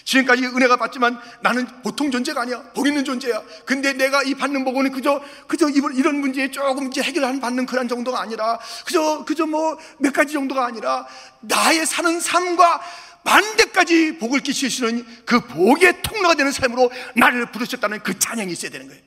지금까지 0.05 0.45
은혜가 0.45 0.77
받지만 0.77 1.19
나는 1.41 1.67
보통 1.83 2.11
존재가 2.11 2.43
아니야. 2.43 2.63
복 2.75 2.87
있는 2.87 3.05
존재야. 3.05 3.43
근데 3.65 3.93
내가 3.95 4.23
이 4.23 4.35
받는 4.35 4.65
복은 4.65 4.93
그저, 4.93 5.23
그저 5.49 5.69
이런 5.69 6.17
문제에 6.21 6.51
조금 6.51 6.89
이제 6.89 7.03
해결하는 7.03 7.41
받는 7.41 7.65
그런 7.67 7.89
정도가 7.89 8.21
아니라, 8.21 8.59
그저, 8.85 9.25
그저 9.25 9.47
뭐 9.47 9.79
몇 9.99 10.13
가지 10.13 10.35
정도가 10.35 10.67
아니라, 10.67 11.07
나의 11.41 11.87
사는 11.87 12.21
삶과 12.21 12.83
반대까지 13.25 14.19
복을 14.19 14.41
끼치시는 14.41 15.07
그 15.25 15.41
복의 15.41 16.03
통로가 16.03 16.35
되는 16.35 16.53
삶으로 16.53 16.91
나를 17.17 17.51
부르셨다는 17.51 18.03
그 18.03 18.19
찬양이 18.19 18.53
있어야 18.53 18.71
되는 18.71 18.87
거예요. 18.89 19.03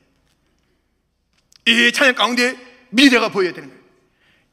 이 1.67 1.91
찬양 1.91 2.15
가운데 2.15 2.57
미래가 2.89 3.29
보여야 3.29 3.53
되는 3.53 3.69
거예요. 3.69 3.83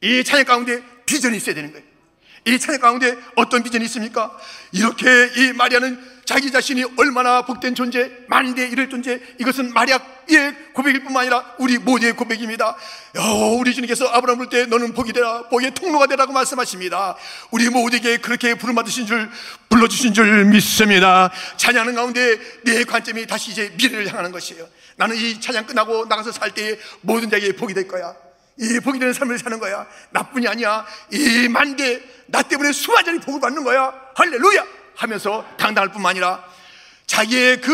이 0.01 0.23
찬양 0.23 0.45
가운데 0.45 0.83
비전이 1.07 1.37
있어야 1.37 1.55
되는 1.55 1.71
거예요. 1.71 1.94
이 2.45 2.59
찬양 2.59 2.79
가운데 2.79 3.17
어떤 3.35 3.63
비전이 3.63 3.85
있습니까? 3.85 4.37
이렇게 4.71 5.31
이 5.35 5.53
마리아는 5.53 6.15
자기 6.25 6.51
자신이 6.51 6.83
얼마나 6.97 7.43
복된 7.43 7.75
존재, 7.75 8.11
만대 8.27 8.67
이를 8.67 8.89
존재, 8.89 9.19
이것은 9.39 9.73
마리아의 9.73 10.55
고백일 10.73 11.03
뿐만 11.03 11.21
아니라 11.21 11.53
우리 11.59 11.77
모두의 11.77 12.13
고백입니다. 12.13 12.75
여, 13.15 13.21
우리 13.59 13.73
주님께서 13.75 14.07
아브라함을 14.07 14.49
때 14.49 14.65
너는 14.65 14.93
복이 14.93 15.13
되라, 15.13 15.43
복의 15.49 15.75
통로가 15.75 16.07
되라고 16.07 16.33
말씀하십니다. 16.33 17.15
우리 17.51 17.69
모두에게 17.69 18.17
그렇게 18.17 18.55
부름받으신 18.55 19.05
줄, 19.05 19.29
불러주신 19.69 20.13
줄 20.15 20.45
믿습니다. 20.45 21.31
찬양하는 21.57 21.93
가운데 21.93 22.39
내 22.63 22.83
관점이 22.83 23.27
다시 23.27 23.51
이제 23.51 23.71
미래를 23.77 24.07
향하는 24.09 24.31
것이에요. 24.31 24.67
나는 24.95 25.15
이 25.15 25.39
찬양 25.39 25.67
끝나고 25.67 26.05
나가서 26.05 26.31
살 26.31 26.51
때 26.55 26.79
모든 27.01 27.29
자에게 27.29 27.51
복이 27.53 27.73
될 27.75 27.87
거야. 27.87 28.15
이 28.57 28.79
복이 28.79 28.99
되는 28.99 29.13
삶을 29.13 29.37
사는 29.37 29.59
거야. 29.59 29.85
나뿐이 30.11 30.47
아니야. 30.47 30.85
이 31.11 31.47
만대, 31.49 32.01
나 32.27 32.41
때문에 32.41 32.71
수많은 32.71 33.19
복을 33.19 33.41
받는 33.41 33.63
거야. 33.63 33.93
할렐루야! 34.15 34.65
하면서 34.95 35.45
당당할 35.57 35.91
뿐만 35.91 36.11
아니라 36.11 36.43
자기의 37.05 37.59
그 37.61 37.71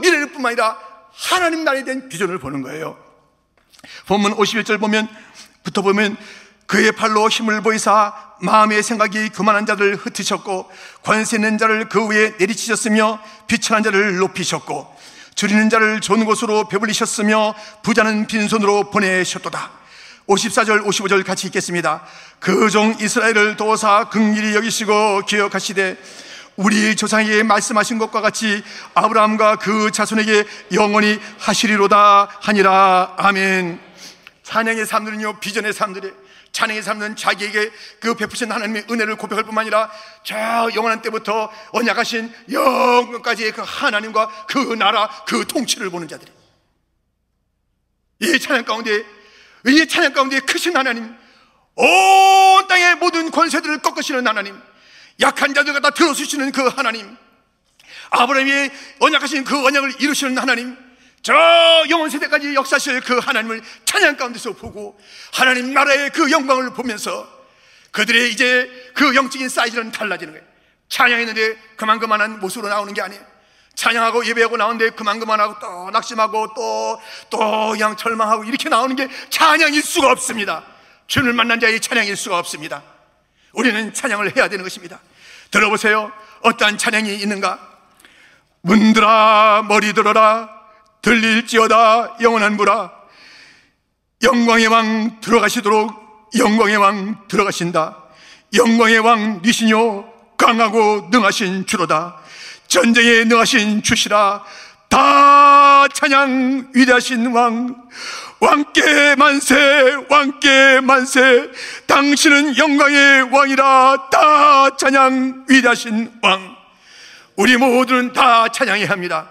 미래를 0.00 0.32
뿐만 0.32 0.52
아니라 0.52 0.78
하나님 1.12 1.64
나라에 1.64 1.84
대한 1.84 2.08
비전을 2.08 2.38
보는 2.38 2.62
거예요. 2.62 2.98
본문 4.06 4.34
51절 4.36 4.80
보면, 4.80 5.08
부터 5.62 5.82
보면 5.82 6.16
그의 6.66 6.92
팔로 6.92 7.28
힘을 7.28 7.60
보이사 7.60 8.14
마음의 8.40 8.82
생각이 8.82 9.28
교만한 9.30 9.66
자를 9.66 9.96
흩으셨고 9.96 10.70
권세 11.02 11.36
있는 11.36 11.58
자를 11.58 11.88
그 11.88 12.08
위에 12.08 12.34
내리치셨으며 12.38 13.22
비천한 13.46 13.82
자를 13.82 14.16
높이셨고 14.16 14.96
줄이는 15.34 15.68
자를 15.68 16.00
좋은 16.00 16.24
곳으로 16.24 16.68
배불리셨으며 16.68 17.54
부자는 17.82 18.26
빈손으로 18.26 18.90
보내셨도다. 18.90 19.81
54절, 20.28 20.84
55절 20.84 21.24
같이 21.24 21.46
읽겠습니다. 21.48 22.04
그 22.38 22.70
종 22.70 22.94
이스라엘을 23.00 23.56
도사 23.56 24.08
극일히 24.08 24.54
여기시고 24.54 25.26
기억하시되 25.26 25.96
우리 26.56 26.96
조상에게 26.96 27.42
말씀하신 27.44 27.98
것과 27.98 28.20
같이 28.20 28.62
아브라함과 28.94 29.56
그 29.56 29.90
자손에게 29.90 30.44
영원히 30.74 31.18
하시리로다 31.38 32.28
하니라. 32.40 33.14
아멘. 33.16 33.80
찬양의 34.42 34.86
삶들은요 34.86 35.40
비전의 35.40 35.72
삶들이 35.72 36.12
찬양의 36.52 36.82
삶은 36.82 37.16
자기에게 37.16 37.70
그 38.00 38.14
베푸신 38.14 38.52
하나님의 38.52 38.84
은혜를 38.90 39.16
고백할 39.16 39.44
뿐만 39.44 39.62
아니라 39.62 39.90
저 40.22 40.36
영원한 40.74 41.00
때부터 41.00 41.50
언약하신 41.70 42.32
영원까지의 42.50 43.52
그 43.52 43.62
하나님과 43.64 44.46
그 44.48 44.58
나라 44.74 45.08
그 45.26 45.46
통치를 45.46 45.88
보는 45.88 46.08
자들이. 46.08 46.30
이 48.20 48.38
찬양 48.38 48.64
가운데 48.64 49.02
이 49.66 49.86
찬양 49.86 50.12
가운데 50.12 50.40
크신 50.40 50.76
하나님 50.76 51.14
온 51.74 52.68
땅의 52.68 52.96
모든 52.96 53.30
권세들을 53.30 53.78
꺾으시는 53.78 54.26
하나님 54.26 54.60
약한 55.20 55.54
자들 55.54 55.72
갖다 55.72 55.90
들어주시는 55.90 56.52
그 56.52 56.66
하나님 56.68 57.16
아브라함이 58.10 58.70
언약하신 58.98 59.44
그 59.44 59.66
언약을 59.66 60.00
이루시는 60.00 60.36
하나님 60.38 60.76
저 61.22 61.32
영원 61.88 62.10
세대까지 62.10 62.54
역사실 62.54 63.00
그 63.00 63.18
하나님을 63.18 63.62
찬양 63.84 64.16
가운데서 64.16 64.52
보고 64.54 64.98
하나님 65.32 65.72
나라의 65.72 66.10
그 66.10 66.30
영광을 66.30 66.70
보면서 66.74 67.28
그들의 67.92 68.32
이제 68.32 68.90
그 68.94 69.14
영적인 69.14 69.48
사이즈는 69.48 69.92
달라지는 69.92 70.32
거예요. 70.32 70.46
찬양했는데 70.88 71.56
그만 71.76 71.98
그만한 71.98 72.40
모습으로 72.40 72.68
나오는 72.68 72.92
게 72.92 73.00
아니에요 73.00 73.31
찬양하고 73.74 74.26
예배하고 74.26 74.56
나오는데 74.56 74.90
그만 74.90 75.18
그만 75.18 75.40
하고 75.40 75.56
또 75.60 75.90
낙심하고 75.90 76.54
또또 76.54 77.70
그냥 77.72 77.96
절망하고 77.96 78.44
이렇게 78.44 78.68
나오는 78.68 78.94
게 78.94 79.08
찬양일 79.30 79.82
수가 79.82 80.10
없습니다 80.12 80.62
주를 81.06 81.32
만난 81.32 81.58
자의 81.58 81.80
찬양일 81.80 82.16
수가 82.16 82.38
없습니다 82.38 82.82
우리는 83.52 83.92
찬양을 83.92 84.36
해야 84.36 84.48
되는 84.48 84.64
것입니다. 84.64 84.98
들어보세요. 85.50 86.10
어떠한 86.42 86.78
찬양이 86.78 87.14
있는가? 87.16 87.58
문들아 88.62 89.64
머리 89.68 89.92
들어라 89.92 90.48
들릴지어다 91.02 92.18
영원한 92.20 92.56
무라 92.56 92.92
영광의 94.22 94.68
왕 94.68 95.20
들어가시도록 95.20 96.30
영광의 96.38 96.76
왕 96.76 97.26
들어가신다 97.26 97.98
영광의 98.54 99.00
왕 99.00 99.42
니시뇨 99.42 100.04
강하고 100.38 101.08
능하신 101.10 101.66
주로다 101.66 102.21
전쟁에 102.72 103.24
능하신 103.24 103.82
주시라 103.82 104.42
다 104.88 105.86
찬양 105.88 106.70
위대하신 106.74 107.26
왕 107.32 107.76
왕께 108.40 109.14
만세, 109.14 109.54
왕께 110.08 110.80
만세. 110.80 111.48
당신은 111.86 112.56
영광의 112.56 113.30
왕이라 113.30 114.08
다 114.10 114.76
찬양 114.76 115.46
위대하신 115.48 116.18
왕. 116.22 116.56
우리 117.36 117.56
모두는 117.56 118.12
다 118.12 118.48
찬양해야 118.48 118.88
합니다. 118.88 119.30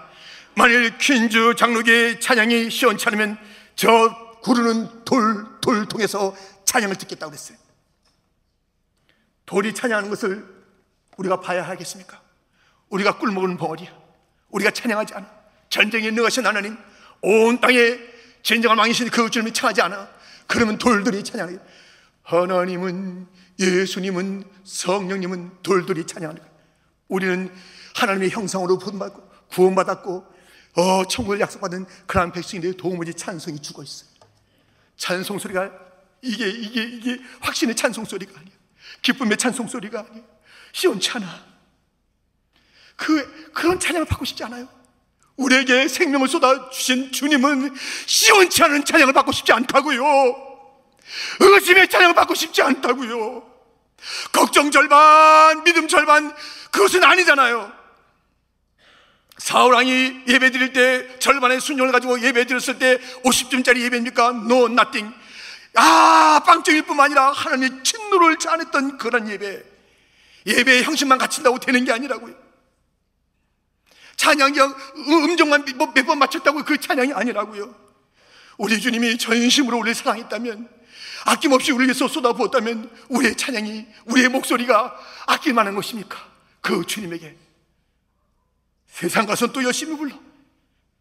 만일 0.54 0.96
퀸즈 0.96 1.56
장로교의 1.56 2.20
찬양이 2.20 2.70
시원찮으면 2.70 3.36
저 3.76 4.38
구르는 4.42 5.04
돌, 5.04 5.46
돌 5.60 5.86
통해서 5.88 6.34
찬양을 6.64 6.96
듣겠다고 6.96 7.32
그랬어요. 7.32 7.58
돌이 9.44 9.74
찬양하는 9.74 10.08
것을 10.08 10.46
우리가 11.18 11.40
봐야 11.40 11.68
하겠습니까? 11.68 12.21
우리가 12.92 13.18
꿀먹은 13.18 13.56
벙어리야. 13.56 13.90
우리가 14.50 14.70
찬양하지 14.70 15.14
않아. 15.14 15.26
전쟁에 15.68 16.10
능하신 16.10 16.46
하나님, 16.46 16.76
온 17.22 17.60
땅에 17.60 17.98
진정한 18.42 18.78
왕이신 18.78 19.10
그 19.10 19.30
주님이 19.30 19.52
청하지 19.52 19.80
않아. 19.82 20.08
그러면 20.46 20.76
돌들이 20.76 21.24
찬양해. 21.24 21.58
하나님은, 22.22 23.26
예수님은, 23.58 24.44
성령님은 24.64 25.62
돌들이 25.62 26.06
찬양하는 26.06 26.40
거야. 26.40 26.52
우리는 27.08 27.52
하나님의 27.94 28.30
형상으로 28.30 28.78
본받고 28.78 29.30
구원받았고 29.48 30.32
어, 30.74 31.04
천국을 31.04 31.40
약속받은 31.40 31.84
그러한 32.06 32.32
백성인데 32.32 32.76
도무지 32.78 33.12
찬송이 33.12 33.60
죽어 33.60 33.82
있어요. 33.82 34.08
찬송 34.96 35.38
소리가 35.38 35.70
이게 36.22 36.48
이게 36.48 36.82
이게 36.82 37.18
확신의 37.40 37.76
찬송 37.76 38.06
소리가 38.06 38.38
아니야. 38.38 38.54
기쁨의 39.02 39.36
찬송 39.36 39.68
소리가 39.68 40.06
아니야. 40.08 40.24
시원치 40.72 41.10
않아. 41.10 41.51
그 43.02 43.50
그런 43.52 43.80
찬양을 43.80 44.06
받고 44.06 44.24
싶지 44.24 44.44
않아요. 44.44 44.68
우리에게 45.36 45.88
생명을 45.88 46.28
쏟아 46.28 46.70
주신 46.70 47.10
주님은 47.10 47.74
시원치 48.06 48.62
않은 48.62 48.84
찬양을 48.84 49.12
받고 49.12 49.32
싶지 49.32 49.52
않다고요. 49.52 50.02
의심의 51.40 51.88
찬양을 51.88 52.14
받고 52.14 52.34
싶지 52.34 52.62
않다고요. 52.62 53.50
걱정 54.30 54.70
절반, 54.70 55.64
믿음 55.64 55.88
절반, 55.88 56.32
그것은 56.70 57.02
아니잖아요. 57.02 57.72
사울왕이 59.38 60.22
예배 60.28 60.52
드릴 60.52 60.72
때 60.72 61.18
절반의 61.18 61.60
순종을 61.60 61.90
가지고 61.90 62.20
예배 62.20 62.46
드렸을 62.46 62.78
때 62.78 62.98
50점짜리 63.24 63.80
예배입니까? 63.80 64.28
No, 64.28 64.66
nothing. 64.66 65.12
아, 65.74 66.40
빵점일 66.46 66.82
뿐만 66.82 67.06
아니라 67.06 67.32
하나님의 67.32 67.82
진노를 67.82 68.38
자아냈던 68.38 68.98
그런 68.98 69.28
예배. 69.28 69.64
예배의 70.46 70.84
형식만 70.84 71.18
갖춘다고 71.18 71.58
되는 71.58 71.84
게 71.84 71.90
아니라고요. 71.90 72.41
찬양이 74.22 74.56
음정만 74.96 75.64
몇 75.64 76.06
번 76.06 76.18
맞췄다고 76.20 76.62
그 76.64 76.78
찬양이 76.78 77.12
아니라고요. 77.12 77.74
우리 78.56 78.80
주님이 78.80 79.18
전심으로 79.18 79.78
우리를 79.78 79.96
사랑했다면 79.96 80.68
아낌없이 81.24 81.72
우리 81.72 81.86
위해서 81.86 82.06
쏟아부었다면 82.06 82.88
우리의 83.08 83.36
찬양이 83.36 83.84
우리의 84.06 84.28
목소리가 84.28 84.96
아낄 85.26 85.54
만한 85.54 85.74
것입니까? 85.74 86.16
그 86.60 86.86
주님에게 86.86 87.36
세상 88.86 89.26
가서 89.26 89.50
또 89.50 89.64
열심히 89.64 89.96
불러 89.96 90.16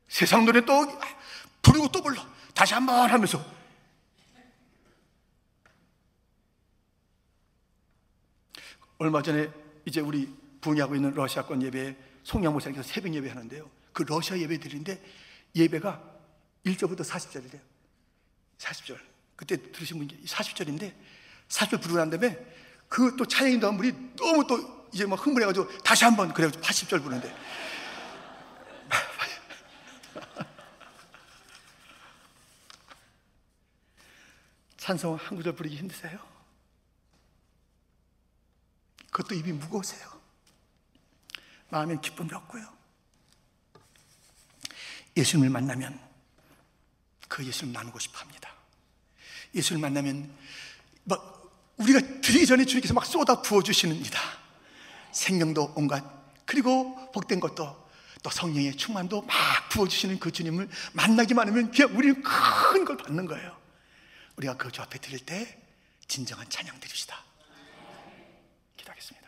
세상 0.07 0.43
노래 0.43 0.65
또 0.65 0.87
부르고 1.61 1.89
또 1.89 2.01
불러 2.01 2.25
다시 2.55 2.73
한 2.73 2.87
번 2.87 3.07
하면서 3.07 3.43
얼마 8.97 9.21
전에 9.21 9.47
이제 9.85 9.99
우리 10.01 10.27
부흥하고 10.61 10.95
있는 10.95 11.13
러시아권 11.13 11.61
예배에 11.61 12.10
송양 12.23 12.53
목사님께서 12.53 12.87
새벽 12.87 13.13
예배 13.13 13.29
하는데요 13.29 13.69
그 13.93 14.03
러시아 14.03 14.37
예배 14.37 14.59
드리는데 14.59 15.01
예배가 15.55 16.01
1절부터 16.65 17.03
40절이래요 17.03 17.59
40절 18.57 18.97
그때 19.35 19.71
들으신 19.71 19.97
분이 19.97 20.23
40절인데 20.25 20.93
40절 21.49 21.81
부르고 21.81 21.97
난 21.97 22.09
다음에 22.09 22.37
그 22.87 23.15
또 23.17 23.25
찬양 23.25 23.53
인도한 23.53 23.77
분이 23.77 24.15
너무 24.17 24.45
또 24.45 24.89
이제 24.93 25.05
막 25.05 25.25
흥분해가지고 25.25 25.77
다시 25.79 26.03
한번 26.03 26.33
그래가지고 26.33 26.61
80절 26.63 27.01
부르는데 27.01 27.33
찬송 34.77 35.15
한 35.15 35.37
구절 35.37 35.55
부르기 35.55 35.77
힘드세요? 35.77 36.19
그것도 39.11 39.35
입이 39.35 39.53
무거우세요? 39.53 40.20
마음엔 41.71 42.01
기쁨이 42.01 42.31
없고요. 42.33 42.65
예수님을 45.17 45.49
만나면 45.49 45.99
그 47.27 47.45
예수님 47.45 47.73
나누고 47.73 47.99
싶어 47.99 48.19
합니다. 48.19 48.53
예수를 49.55 49.81
만나면 49.81 50.33
막 51.03 51.73
우리가 51.77 51.99
드리기 52.21 52.45
전에 52.45 52.65
주님께서 52.65 52.93
막 52.93 53.05
쏟아 53.05 53.41
부어 53.41 53.63
주시는니다. 53.63 54.19
생명도 55.11 55.73
온갖 55.75 56.03
그리고 56.45 57.11
복된 57.11 57.39
것도 57.39 57.89
또 58.23 58.29
성령의 58.29 58.75
충만도 58.75 59.23
막 59.23 59.35
부어 59.69 59.87
주시는 59.87 60.19
그 60.19 60.31
주님을 60.31 60.69
만나기만 60.93 61.47
하면 61.47 61.71
그냥 61.71 61.97
우리는 61.97 62.21
큰 62.21 62.85
걸 62.85 62.97
받는 62.97 63.25
거예요. 63.25 63.57
우리가 64.37 64.57
그 64.57 64.71
주 64.71 64.81
앞에 64.81 64.99
드릴 64.99 65.19
때 65.19 65.59
진정한 66.07 66.49
찬양 66.49 66.79
드립시다. 66.79 67.23
기도하겠습니다. 68.77 69.20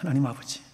하나님 0.00 0.24
아버지 0.26 0.69